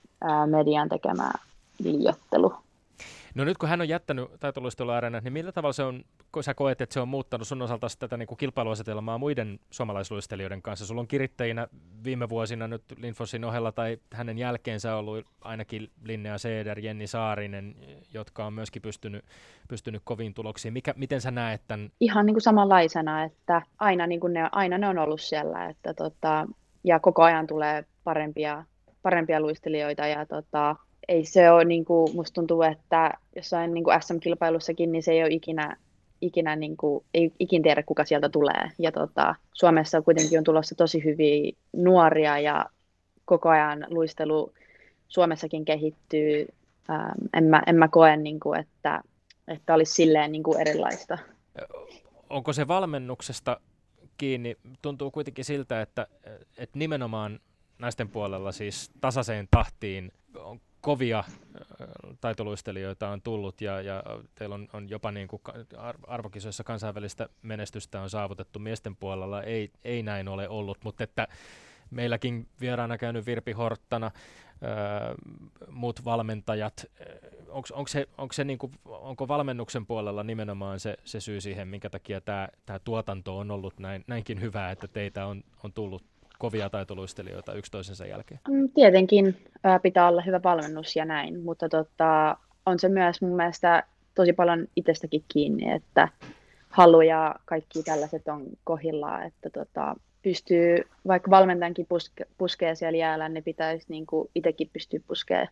[0.45, 1.31] median tekemä
[1.83, 2.53] liiottelu.
[3.35, 6.81] No nyt kun hän on jättänyt taitoluisteluareenat, niin millä tavalla se on, kun sä koet,
[6.81, 10.85] että se on muuttanut sun osalta tätä niin kuin kilpailuasetelmaa muiden suomalaisluistelijoiden kanssa?
[10.85, 11.67] Sulla on kirittäjinä
[12.03, 17.75] viime vuosina nyt Linfossin ohella tai hänen jälkeensä ollut ainakin Linnea Seeder, Jenni Saarinen,
[18.13, 19.25] jotka on myöskin pystynyt,
[19.67, 20.73] pystynyt koviin tuloksiin.
[20.73, 21.91] Mikä, miten sä näet tämän?
[21.99, 25.93] Ihan niin kuin samanlaisena, että aina, niin kuin ne, aina ne on ollut siellä, että
[25.93, 26.47] tota,
[26.83, 28.65] ja koko ajan tulee parempia,
[29.01, 30.75] parempia luistelijoita ja tota,
[31.07, 35.23] ei se ole, niin kuin, musta tuntuu, että jossain niin kuin SM-kilpailussakin, niin se ei
[35.23, 35.77] ole ikinä,
[36.21, 38.71] ikinä niin kuin, ei ikin tiedä, kuka sieltä tulee.
[38.79, 42.65] Ja tota, Suomessa kuitenkin on tulossa tosi hyviä nuoria ja
[43.25, 44.53] koko ajan luistelu
[45.07, 46.47] Suomessakin kehittyy.
[46.89, 49.01] Ähm, en, mä, en mä koe, niin kuin, että,
[49.47, 51.17] että olisi silleen niin kuin erilaista.
[52.29, 53.59] Onko se valmennuksesta
[54.17, 54.57] kiinni?
[54.81, 56.07] Tuntuu kuitenkin siltä, että,
[56.57, 57.39] että nimenomaan
[57.79, 61.25] naisten puolella siis tasaiseen tahtiin on kovia äh,
[62.21, 64.03] taitoluistelijoita on tullut ja, ja
[64.35, 65.41] teillä on, on jopa niin kuin
[66.07, 69.43] arvokisoissa kansainvälistä menestystä on saavutettu miesten puolella.
[69.43, 71.27] Ei, ei näin ole ollut, mutta että
[71.91, 74.11] meilläkin vieraana käynyt Virpi Horttana,
[74.61, 75.15] ää, äh,
[75.69, 77.07] muut valmentajat, äh,
[77.49, 82.21] onko se, onko se niinku, onko valmennuksen puolella nimenomaan se, se syy siihen, minkä takia
[82.21, 86.10] tämä tuotanto on ollut näin, näinkin hyvää, että teitä on, on tullut
[86.41, 88.39] kovia taitoluistelijoita yksi toisensa jälkeen?
[88.49, 93.35] Mm, tietenkin ää, pitää olla hyvä valmennus ja näin, mutta tota, on se myös mun
[93.35, 93.83] mielestä
[94.15, 96.09] tosi paljon itsestäkin kiinni, että
[96.69, 100.77] halu ja kaikki tällaiset on kohillaan, että tota, pystyy,
[101.07, 105.47] vaikka valmentajankin puske, puskee siellä jäällä, niin pitäisi niin kuin itsekin pystyä puskemaan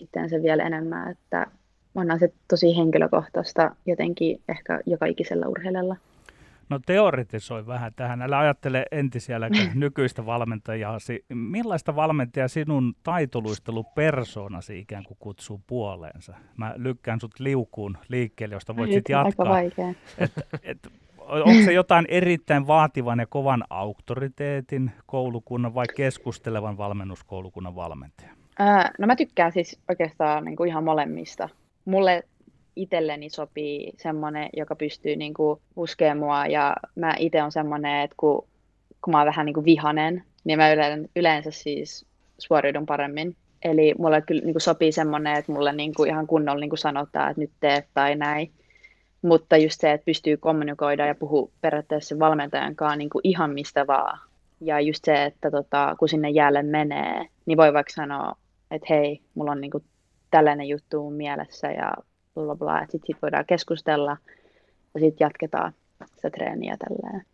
[0.00, 1.46] itseänsä vielä enemmän, että
[1.94, 5.96] onhan se tosi henkilökohtaista jotenkin ehkä joka ikisellä urheilijalla.
[6.68, 8.22] No teoretisoi vähän tähän.
[8.22, 9.40] Älä ajattele entisiä
[9.74, 10.98] nykyistä valmentajaa.
[11.34, 16.34] Millaista valmentaja sinun taitoluistelupersoonasi ikään kuin kutsuu puoleensa?
[16.56, 19.52] Mä lykkään sut liukuun liikkeelle, josta voit sitten jatkaa.
[19.52, 19.82] Aika
[20.18, 20.88] et, et,
[21.18, 28.30] onko se jotain erittäin vaativan ja kovan auktoriteetin koulukunnan vai keskustelevan valmennuskoulukunnan valmentaja?
[28.58, 31.48] Ää, no mä tykkään siis oikeastaan niin kuin ihan molemmista.
[31.84, 32.22] Mulle
[32.76, 38.14] itselleni sopii semmoinen, joka pystyy niin kuin puskemaan mua ja mä itse on semmoinen, että
[38.16, 38.46] kun
[39.06, 40.68] kun mä oon vähän niin kuin vihanen, niin mä
[41.16, 42.06] yleensä, siis
[42.38, 43.36] suoriudun paremmin.
[43.62, 46.78] Eli mulle kyllä niin kuin sopii semmoinen, että mulle niin kuin ihan kunnolla niin kuin
[46.78, 48.50] sanotaan, että nyt teet tai näin.
[49.22, 53.86] Mutta just se, että pystyy kommunikoida ja puhua periaatteessa valmentajan kanssa niin kuin ihan mistä
[53.86, 54.18] vaan.
[54.60, 58.36] Ja just se, että tota, kun sinne jäälle menee, niin voi vaikka sanoa,
[58.70, 59.84] että hei, mulla on niin kuin
[60.30, 61.92] tällainen juttu mielessä ja
[62.44, 64.16] bla bla että sitten sit voidaan keskustella
[64.94, 65.72] ja sitten jatketaan
[66.16, 67.24] se treeniä tälleen.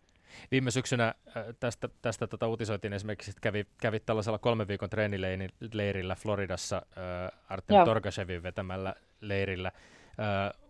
[0.51, 6.15] Viime syksynä äh, tästä, tästä tota uutisoitiin esimerkiksi, että kävi, kävi tällaisella kolmen viikon treenileirillä
[6.15, 7.85] Floridassa äh, Artem Joo.
[7.85, 9.73] Torgashevin vetämällä leirillä.
[10.21, 10.62] Äh,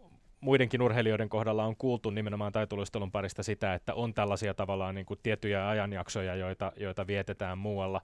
[0.43, 5.20] muidenkin urheilijoiden kohdalla on kuultu nimenomaan taitoluistelun parista sitä, että on tällaisia tavallaan niin kuin
[5.22, 8.01] tiettyjä ajanjaksoja, joita, joita vietetään muualla.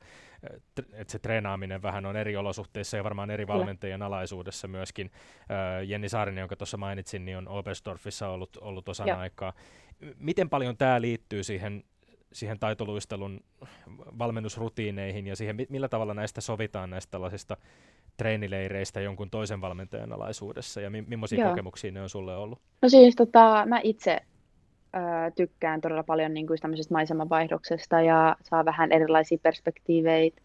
[0.93, 5.11] Että se treenaaminen vähän on eri olosuhteissa ja varmaan eri valmentajien alaisuudessa myöskin.
[5.87, 9.19] Jenni Saarinen, jonka tuossa mainitsin, niin on Oberstdorfissa ollut, ollut osan Joo.
[9.19, 9.53] aikaa.
[10.19, 11.85] Miten paljon tämä liittyy siihen,
[12.33, 13.41] siihen taitoluistelun
[14.19, 17.57] valmennusrutiineihin ja siihen, mi- millä tavalla näistä sovitaan näistä tällaisista
[18.19, 21.51] treenileireistä jonkun toisen valmentajan alaisuudessa ja mi- millaisia Joo.
[21.51, 22.59] kokemuksia ne on sulle ollut?
[22.83, 24.19] No siis tota, mä itse
[24.95, 30.43] ö, tykkään todella paljon niin kuin tämmöisestä maisemavaihdoksesta ja saa vähän erilaisia perspektiiveitä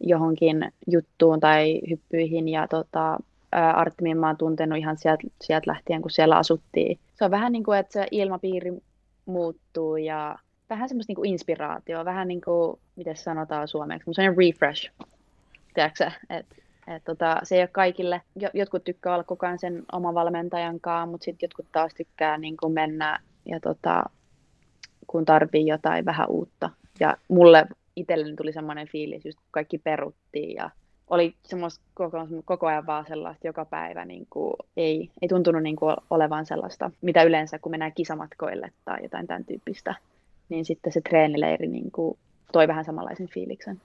[0.00, 3.18] johonkin juttuun tai hyppyihin ja tota,
[3.74, 6.98] Artemin mä oon tuntenut ihan sieltä sielt lähtien, kun siellä asuttiin.
[7.14, 8.72] Se on vähän niin kuin, että se ilmapiiri
[9.26, 10.38] muuttuu ja
[10.70, 14.90] vähän semmoista niin kuin inspiraatioa, vähän niin kuin, miten sanotaan suomeksi, semmoinen refresh,
[15.74, 16.56] tiedätkö että
[16.86, 20.80] et tota, se ei ole kaikille, jo- jotkut tykkää olla koko ajan sen oman valmentajan
[20.80, 24.04] kanssa, mutta sitten jotkut taas tykkää niin kuin mennä ja tota,
[25.06, 26.70] kun tarvii jotain vähän uutta.
[27.00, 27.66] Ja mulle
[27.96, 30.70] itselleni tuli semmoinen fiilis, just kun kaikki peruttiin ja
[31.10, 35.76] oli semmoista koko, koko ajan vaan sellaista joka päivä, niin kuin, ei, ei tuntunut niin
[35.76, 39.94] kuin olevan sellaista, mitä yleensä kun mennään kisamatkoille tai jotain tämän tyyppistä,
[40.48, 42.18] niin sitten se treenileiri niin kuin,
[42.52, 43.80] toi vähän samanlaisen fiiliksen.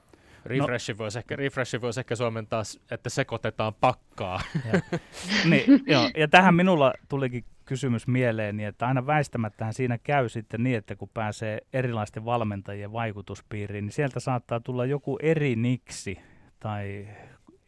[0.46, 4.42] Refreshi, voisi ehkä, refreshi voisi ehkä suomentaa, että sekoitetaan pakkaa.
[5.50, 6.10] niin, joo.
[6.18, 11.10] Ja tähän minulla tulikin kysymys mieleeni, että aina väistämättähän siinä käy sitten niin, että kun
[11.14, 16.20] pääsee erilaisten valmentajien vaikutuspiiriin, niin sieltä saattaa tulla joku eri niksi
[16.60, 17.08] tai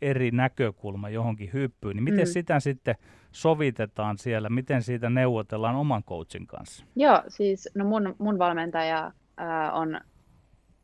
[0.02, 1.96] eri näkökulma johonkin hyppyyn.
[1.96, 2.32] Niin miten Mm.
[2.32, 2.96] sitä sitten
[3.32, 6.86] sovitetaan siellä, miten siitä neuvotellaan oman coachin kanssa?
[6.96, 10.02] Joo, siis no mun, mun valmentaja ää, on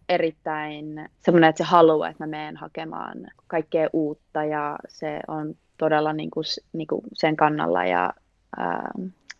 [0.09, 6.13] erittäin semmoinen, että se haluaa, että mä menen hakemaan kaikkea uutta ja se on todella
[6.13, 6.43] niin kuin,
[6.73, 8.13] niin kuin sen kannalla ja
[8.57, 8.91] ää,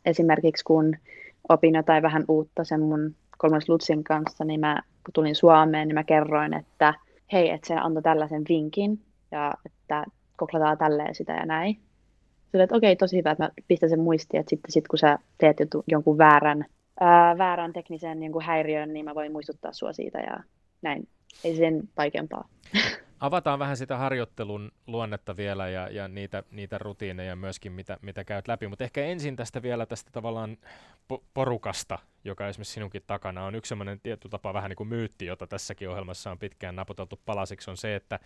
[0.06, 0.96] esimerkiksi kun
[1.50, 5.96] opin jotain vähän uutta sen mun kolmas Lutsin kanssa, niin mä kun tulin Suomeen, niin
[5.96, 6.94] mä kerroin, että
[7.32, 9.00] hei, että se antoi tällaisen vinkin
[9.32, 10.06] ja että
[10.38, 11.80] koklataan tälleen sitä ja näin.
[12.52, 15.20] Sillä, että okei, tosi hyvä, että mä pistän sen muistiin, että sitten sit, kun sä
[15.38, 15.58] teet
[15.88, 16.66] jonkun väärän,
[17.00, 20.40] ää, väärän teknisen jonkun häiriön, niin mä voin muistuttaa sua siitä ja
[20.82, 21.08] näin.
[21.44, 22.50] Ei sen vaikeampaa.
[23.20, 28.48] Avataan vähän sitä harjoittelun luonnetta vielä ja, ja niitä, niitä rutiineja myöskin, mitä, mitä käyt
[28.48, 28.68] läpi.
[28.68, 30.58] Mutta ehkä ensin tästä vielä tästä tavallaan
[31.14, 35.26] po- porukasta, joka esimerkiksi sinunkin takana on yksi sellainen tietty tapa vähän niin kuin myytti,
[35.26, 38.20] jota tässäkin ohjelmassa on pitkään naputeltu palasiksi, on se, että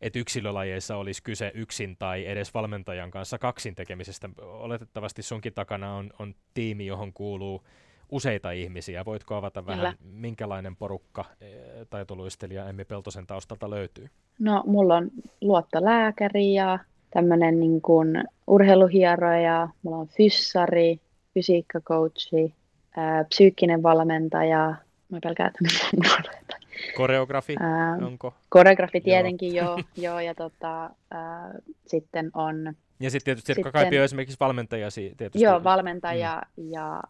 [0.00, 4.28] että yksilölajeissa olisi kyse yksin tai edes valmentajan kanssa kaksin tekemisestä.
[4.38, 7.66] Oletettavasti sunkin takana on, on tiimi, johon kuuluu
[8.10, 9.04] useita ihmisiä.
[9.04, 10.18] Voitko avata vähän, Kyllä.
[10.20, 14.08] minkälainen porukka eh, taitoluistelija Emmi Peltosen taustalta löytyy?
[14.38, 16.78] No, mulla on luottolääkäri ja
[17.10, 21.00] tämmöinen niin kuin urheiluhieroja, mulla on fyssari,
[21.34, 22.54] fysiikkacoachi,
[22.96, 24.74] ää, psyykkinen valmentaja,
[25.08, 26.56] mä pelkään, että.
[26.96, 28.34] Koreografi, Ää, onko?
[28.48, 31.54] koreografi tietenkin, joo, joo ja tota, ää,
[31.86, 35.44] sitten on Ja sitten tietysti Sitten- Kaipi on esimerkiksi valmentajasi tietysti.
[35.44, 36.70] Joo, valmentaja mm.
[36.70, 37.02] ja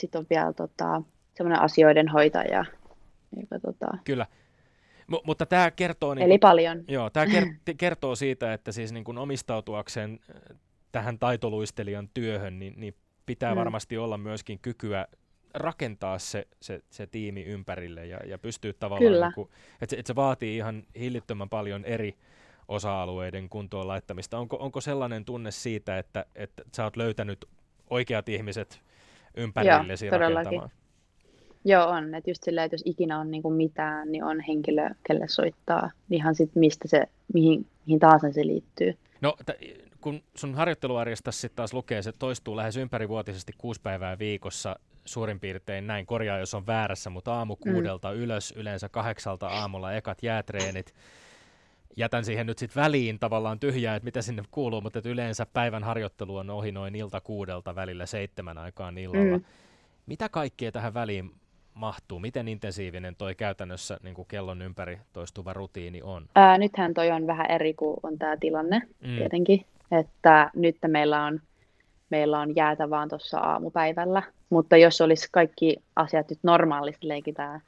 [0.00, 1.02] sitten on vielä tota,
[1.34, 2.64] semmoinen asioiden hoitaja.
[3.40, 4.26] Joka, tota, Kyllä.
[5.06, 6.84] M- mutta tämä kertoo, niin eli paljon.
[6.88, 10.18] joo, tää ker- kertoo siitä, että siis niin kun omistautuakseen
[10.52, 10.56] äh,
[10.92, 12.94] tähän taitoluistelijan työhön, niin, niin
[13.26, 13.58] pitää Mm.
[13.58, 15.06] varmasti olla myöskin kykyä
[15.54, 19.26] rakentaa se, se, se tiimi ympärille ja, ja pystyy tavallaan, Kyllä.
[19.26, 19.48] niin kuin,
[19.80, 22.14] että, se, että se vaatii ihan hillittömän paljon eri
[22.68, 24.38] osa-alueiden kuntoon laittamista.
[24.38, 27.44] Onko, onko sellainen tunne siitä, että, että sä oot löytänyt
[27.90, 28.80] oikeat ihmiset
[29.36, 30.70] ympärillesi Joo, rakentamaan?
[31.64, 32.14] Joo, on.
[32.14, 35.90] Että just silleen, että jos ikinä on niin kuin mitään, niin on henkilö, kelle soittaa.
[36.10, 38.94] Ihan sit mistä se, mihin, mihin tahansa se liittyy.
[39.20, 44.76] No, t- kun sun harjoitteluarjesta sitten taas lukee, se toistuu lähes ympärivuotisesti kuusi päivää viikossa
[45.04, 48.16] suurin piirtein näin, korjaa jos on väärässä, mutta aamu kuudelta mm.
[48.16, 50.94] ylös, yleensä kahdeksalta aamulla ekat jäätreenit.
[51.96, 56.36] Jätän siihen nyt sitten väliin tavallaan tyhjää, että mitä sinne kuuluu, mutta yleensä päivän harjoittelu
[56.36, 59.38] on ohi noin ilta kuudelta välillä seitsemän aikaan illalla.
[59.38, 59.44] Mm.
[60.06, 61.30] Mitä kaikkea tähän väliin
[61.74, 62.18] mahtuu?
[62.18, 66.26] Miten intensiivinen toi käytännössä niin kuin kellon ympäri toistuva rutiini on?
[66.34, 69.16] Ää, nythän toi on vähän eri kuin on tämä tilanne mm.
[69.16, 71.40] tietenkin, että nyt meillä on,
[72.10, 77.60] meillä on jäätä vaan tuossa aamupäivällä, mutta jos olisi kaikki asiat nyt normaalisti leikitään,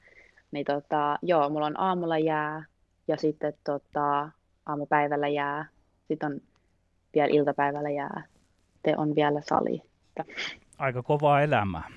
[0.51, 2.65] niin tota, joo, mulla on aamulla jää
[3.09, 4.31] ja sitten tota,
[4.67, 5.67] aamupäivällä jää,
[6.09, 6.41] sitten on
[7.15, 8.23] vielä iltapäivällä jää,
[8.83, 9.83] te on vielä sali.
[10.79, 11.89] Aika kovaa elämää.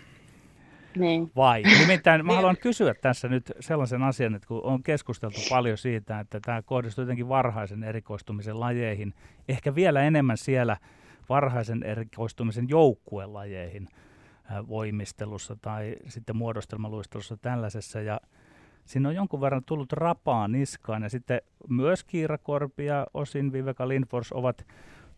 [0.98, 1.32] Niin.
[1.36, 1.64] Vai?
[1.80, 6.40] Nimittäin mä haluan kysyä tässä nyt sellaisen asian, että kun on keskusteltu paljon siitä, että
[6.40, 9.14] tämä kohdistuu jotenkin varhaisen erikoistumisen lajeihin,
[9.48, 10.78] ehkä vielä enemmän siellä
[11.30, 13.88] varhaisen erikoistumisen joukkuelajeihin
[14.68, 18.02] voimistelussa tai sitten muodostelmaluistelussa tällaisessa.
[18.02, 18.20] Ja
[18.86, 24.32] siinä on jonkun verran tullut rapaa niskaan ja sitten myös Kiirakorpi ja osin Viveka Lindfors
[24.32, 24.66] ovat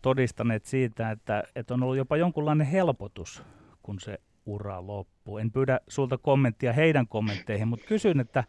[0.02, 3.42] todistaneet siitä, että, että on ollut jopa jonkunlainen helpotus,
[3.82, 5.38] kun se ura loppuu.
[5.38, 8.44] En pyydä sulta kommenttia heidän kommentteihin, mutta kysyn, että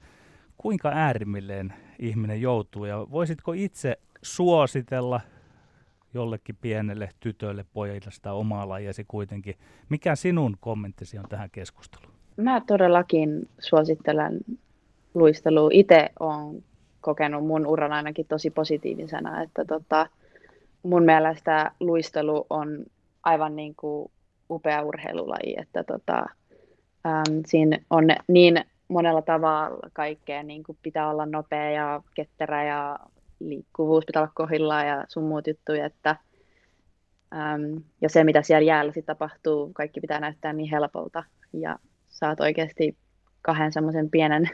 [0.57, 5.21] kuinka äärimmilleen ihminen joutuu ja voisitko itse suositella
[6.13, 9.55] jollekin pienelle tytölle, pojalle sitä omaa lajiasi kuitenkin.
[9.89, 12.13] Mikä sinun kommenttisi on tähän keskusteluun?
[12.37, 14.39] Mä todellakin suosittelen
[15.13, 15.69] luistelua.
[15.73, 16.63] Itse olen
[17.01, 20.07] kokenut mun uran ainakin tosi positiivisena, että tota,
[20.83, 22.85] mun mielestä luistelu on
[23.23, 24.11] aivan niin kuin
[24.49, 26.25] upea urheilulaji, että tota,
[27.05, 32.99] äm, siinä on niin monella tavalla kaikkea, niin kuin pitää olla nopea ja ketterä ja
[33.39, 36.15] liikkuvuus pitää olla kohdillaan ja sun muut juttuja, että
[37.33, 41.79] äm, ja se mitä siellä jäällä sitten tapahtuu, kaikki pitää näyttää niin helpolta ja
[42.09, 42.97] saat oikeasti
[43.41, 44.49] kahden semmoisen pienen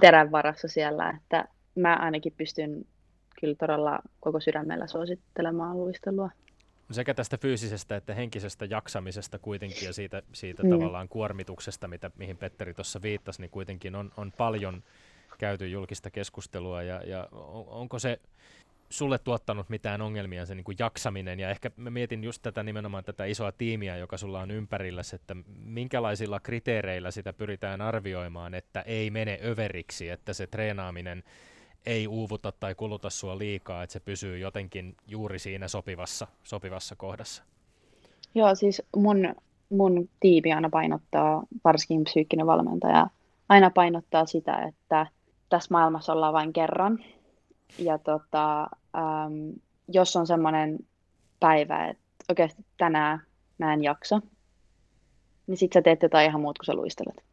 [0.00, 2.84] terän varassa siellä, että mä ainakin pystyn
[3.40, 6.30] kyllä todella koko sydämellä suosittelemaan luistelua.
[6.90, 10.70] Sekä tästä fyysisestä että henkisestä jaksamisesta kuitenkin ja siitä, siitä mm.
[10.70, 14.82] tavallaan kuormituksesta, mitä, mihin Petteri tuossa viittasi, niin kuitenkin on, on paljon
[15.38, 18.20] käyty julkista keskustelua ja, ja on, onko se
[18.88, 23.04] sulle tuottanut mitään ongelmia se niin kuin jaksaminen ja ehkä mä mietin just tätä nimenomaan
[23.04, 29.10] tätä isoa tiimiä, joka sulla on ympärillä, että minkälaisilla kriteereillä sitä pyritään arvioimaan, että ei
[29.10, 31.22] mene överiksi, että se treenaaminen
[31.86, 37.42] ei uuvuta tai kuluta sua liikaa, että se pysyy jotenkin juuri siinä sopivassa, sopivassa kohdassa?
[38.34, 39.34] Joo, siis mun,
[39.70, 43.06] mun tiimi aina painottaa, varsinkin psyykkinen valmentaja,
[43.48, 45.06] aina painottaa sitä, että
[45.48, 47.04] tässä maailmassa ollaan vain kerran.
[47.78, 49.52] Ja tota, äm,
[49.88, 50.78] jos on semmoinen
[51.40, 53.20] päivä, että oikeasti tänään
[53.58, 54.20] mä en jaksa,
[55.46, 57.24] niin sit sä teet jotain ihan muut kuin sä luistelet.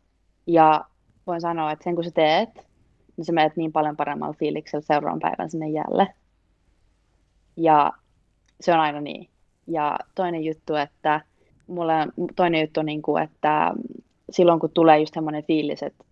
[0.48, 0.86] Ja
[1.28, 2.68] voin sanoa, että sen kun sä teet,
[3.18, 6.14] niin sä menet niin paljon paremmalla fiiliksellä seuraavan päivän sinne jälle.
[7.58, 7.92] Ja
[8.62, 9.30] se on aina niin.
[9.68, 11.22] Ja toinen juttu, että
[11.68, 11.94] mulle,
[12.36, 13.74] toinen juttu on niin kuin, että
[14.30, 16.04] silloin kun tulee just semmoinen fiilis, että,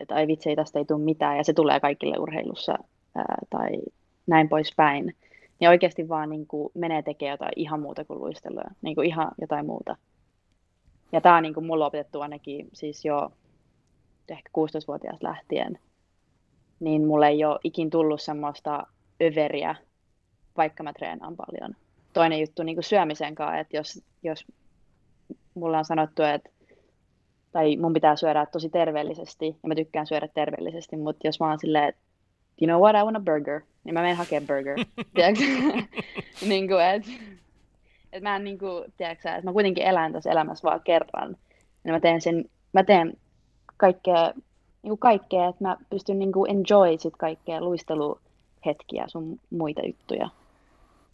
[0.00, 2.78] että ai vitsi, tästä ei tule mitään, ja se tulee kaikille urheilussa
[3.50, 3.70] tai
[4.26, 5.16] näin poispäin,
[5.60, 9.30] niin oikeasti vaan niin kuin menee tekemään jotain ihan muuta kuin luistelua, niin kuin ihan
[9.40, 9.96] jotain muuta.
[11.12, 13.32] Ja tämä on niin kuin mulla opetettu ainakin siis jo
[14.28, 15.78] ehkä 16-vuotiaasta lähtien,
[16.80, 18.86] niin mulle ei ole ikin tullut semmoista
[19.22, 19.74] överiä,
[20.56, 21.74] vaikka mä treenaan paljon.
[22.12, 24.44] Toinen juttu niin kuin syömisen kanssa, että jos, jos
[25.54, 26.50] mulla on sanottu, että
[27.52, 31.58] tai mun pitää syödä tosi terveellisesti, ja mä tykkään syödä terveellisesti, mutta jos mä oon
[31.58, 32.00] silleen, että
[32.60, 34.76] you know what, I want a burger, niin mä menen hakemaan burger.
[36.48, 37.10] niin kuin, että
[38.12, 41.36] et mä en niin kuin, tiedätkö, että mä kuitenkin elän tässä elämässä vaan kerran.
[41.84, 43.12] Ja mä teen sen, mä teen
[43.76, 44.32] kaikkea
[44.82, 50.28] niin kuin kaikkea, että mä pystyn niin kuin enjoy sit kaikkea luisteluhetkiä sun muita juttuja.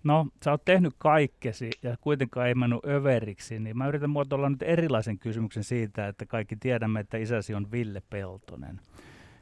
[0.05, 4.63] No, sä oot tehnyt kaikkesi ja kuitenkaan ei mennyt överiksi, niin mä yritän muotoilla nyt
[4.63, 8.81] erilaisen kysymyksen siitä, että kaikki tiedämme, että isäsi on Ville Peltonen.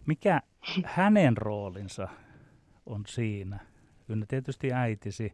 [0.06, 0.42] Mikä
[0.84, 2.08] hänen roolinsa
[2.86, 3.58] on siinä?
[4.08, 5.32] Ynnä tietysti äitisi,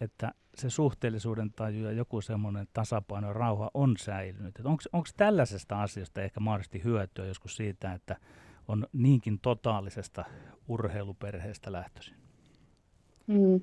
[0.00, 4.60] että se suhteellisuuden taju ja joku semmoinen tasapaino ja rauha on säilynyt.
[4.92, 8.16] Onko tällaisesta asiasta ehkä mahdollisesti hyötyä joskus siitä, että
[8.68, 10.24] on niinkin totaalisesta
[10.68, 12.16] urheiluperheestä lähtöisin?
[13.26, 13.60] Mm.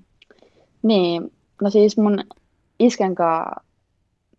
[0.83, 2.23] Niin, no siis mun
[2.79, 3.63] isken kanssa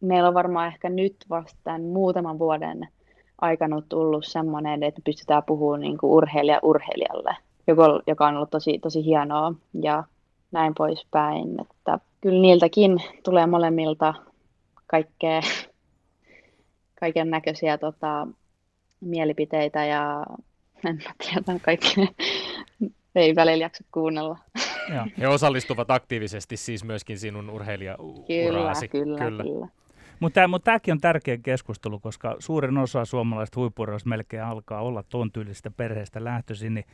[0.01, 2.89] meillä on varmaan ehkä nyt vasta tämän muutaman vuoden
[3.41, 7.37] aikana tullut semmoinen, että pystytään puhumaan niin kuin urheilija urheilijalle,
[8.07, 10.05] joka, on ollut tosi, tosi hienoa ja
[10.53, 11.61] näin poispäin.
[11.61, 14.15] Että kyllä niiltäkin tulee molemmilta
[14.87, 15.41] kaikkea,
[17.01, 18.27] kaiken näköisiä tota,
[19.01, 20.27] mielipiteitä ja
[20.85, 22.07] en mä tiedä, kaikkea
[23.15, 24.39] ei välillä jaksa kuunnella.
[24.95, 25.07] Ja.
[25.19, 28.89] He osallistuvat aktiivisesti siis myöskin sinun urheilijauraasi.
[28.89, 29.43] Kyllä, kyllä, kyllä.
[29.43, 29.84] kyllä.
[30.21, 35.33] Mutta mut tämäkin on tärkeä keskustelu, koska suurin osa suomalaisista huippurheilusta melkein alkaa olla tuon
[35.33, 36.85] tyylisistä perheestä lähtöisin, niin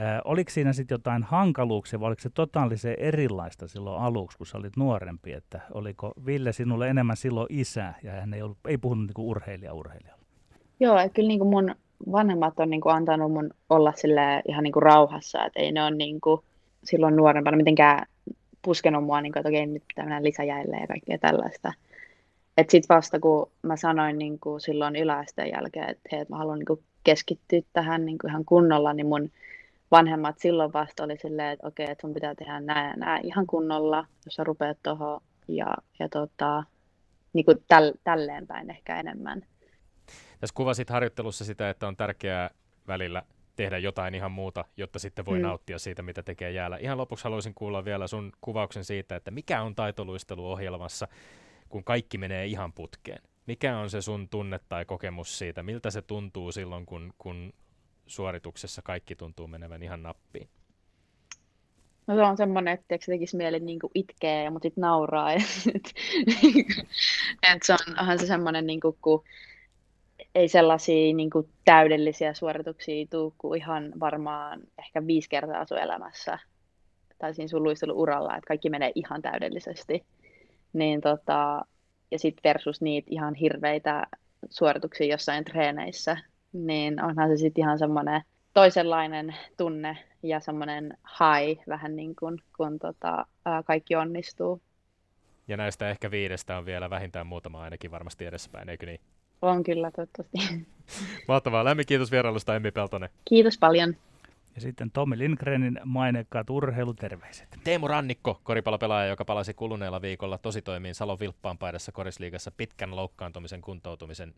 [0.00, 4.58] Äh, oliko siinä sitten jotain hankaluuksia vai oliko se totaalisen erilaista silloin aluksi, kun sä
[4.58, 5.32] olit nuorempi?
[5.32, 9.74] Että oliko Ville sinulle enemmän silloin isä ja hän ei, ollut, ei puhunut niin urheilija
[9.74, 10.22] urheilijalle?
[10.80, 11.74] Joo, että kyllä niin kuin mun
[12.12, 15.82] vanhemmat on niin kuin antanut mun olla sille ihan niin kuin rauhassa, että ei ne
[15.82, 16.40] ole niin kuin
[16.84, 18.06] silloin nuorempana mitenkään
[18.62, 21.72] puskenut mua, niin kuin, että okei, nyt pitää mennä lisäjäille ja kaikkea tällaista.
[22.58, 26.58] Että sitten vasta kun mä sanoin niin kuin silloin yläasteen jälkeen, että hei, mä haluan
[26.58, 29.30] niin kuin keskittyä tähän niin kuin ihan kunnolla, niin mun
[29.90, 34.06] vanhemmat silloin vasta oli silleen, että okei, että sun pitää tehdä nämä ja ihan kunnolla,
[34.24, 36.64] jos sä rupeat tuohon ja, ja tota,
[37.32, 39.42] niin kuin täl, tälleen päin ehkä enemmän.
[40.40, 42.50] Tässä kuvasit harjoittelussa sitä, että on tärkeää
[42.88, 43.22] välillä
[43.56, 45.42] tehdä jotain ihan muuta, jotta sitten voi mm.
[45.42, 46.76] nauttia siitä, mitä tekee jäällä.
[46.76, 51.08] Ihan lopuksi haluaisin kuulla vielä sun kuvauksen siitä, että mikä on taitoluisteluohjelmassa,
[51.68, 53.22] kun kaikki menee ihan putkeen.
[53.46, 55.62] Mikä on se sun tunne tai kokemus siitä?
[55.62, 57.52] Miltä se tuntuu silloin, kun, kun
[58.06, 60.48] suorituksessa kaikki tuntuu menevän ihan nappiin?
[62.06, 65.32] No se on semmoinen, että se tekisi mieli niin kuin itkeä, mutta sitten nauraa.
[67.52, 69.24] että se on, onhan se semmoinen, niin kuin, kun
[70.34, 76.38] ei sellaisia niin kuin täydellisiä suorituksia tule kuin ihan varmaan ehkä viisi kertaa sun elämässä
[77.18, 80.04] tai siinä sun luisteluuralla, että kaikki menee ihan täydellisesti.
[80.72, 81.62] Niin tota,
[82.10, 84.06] ja sitten versus niitä ihan hirveitä
[84.50, 86.16] suorituksia jossain treeneissä,
[86.52, 88.22] niin onhan se sitten ihan semmoinen
[88.54, 94.62] toisenlainen tunne ja semmoinen high vähän niin kuin, kun tota, ää, kaikki onnistuu.
[95.48, 99.00] Ja näistä ehkä viidestä on vielä vähintään muutama ainakin varmasti edessäpäin, eikö niin?
[99.42, 100.38] On kyllä, toivottavasti.
[101.28, 101.64] Mahtavaa.
[101.64, 103.08] Lämmin kiitos vierailusta, Emmi Peltonen.
[103.24, 103.96] Kiitos paljon.
[104.54, 107.48] Ja sitten Tommi Lindgrenin mainekkaat urheiluterveiset.
[107.64, 114.34] Teemu Rannikko, koripallopelaaja, joka palasi kuluneella viikolla tositoimiin Salon Vilppaanpaidassa korisliigassa pitkän loukkaantumisen kuntoutumisen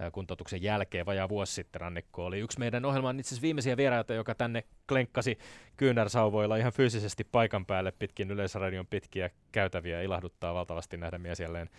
[0.00, 1.06] äh, kuntoutuksen jälkeen.
[1.06, 5.38] Vajaa vuosi sitten Rannikko oli yksi meidän ohjelman itse asiassa viimeisiä vieraita, joka tänne klenkkasi
[5.76, 10.02] kyynärsauvoilla ihan fyysisesti paikan päälle pitkin Yleisradion pitkiä käytäviä.
[10.02, 11.70] Ilahduttaa valtavasti nähdä mies jälleen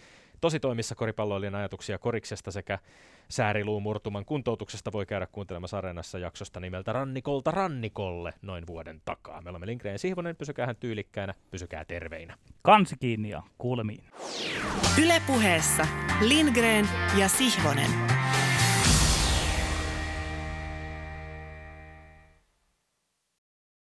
[0.42, 2.80] tositoimissa koripalloilijan ajatuksia koriksesta sekä
[3.30, 9.42] sääriluumurtuman kuntoutuksesta voi käydä kuuntelemassa Areenassa jaksosta nimeltä Rannikolta Rannikolle noin vuoden takaa.
[9.42, 12.38] Me olemme Lindgren ja Sihvonen, pysykää tyylikkäänä, pysykää terveinä.
[12.62, 14.04] Kansi kiinni ja kuulemiin.
[15.04, 15.88] Ylepuheessa
[16.22, 17.92] Lindgren ja Sihvonen.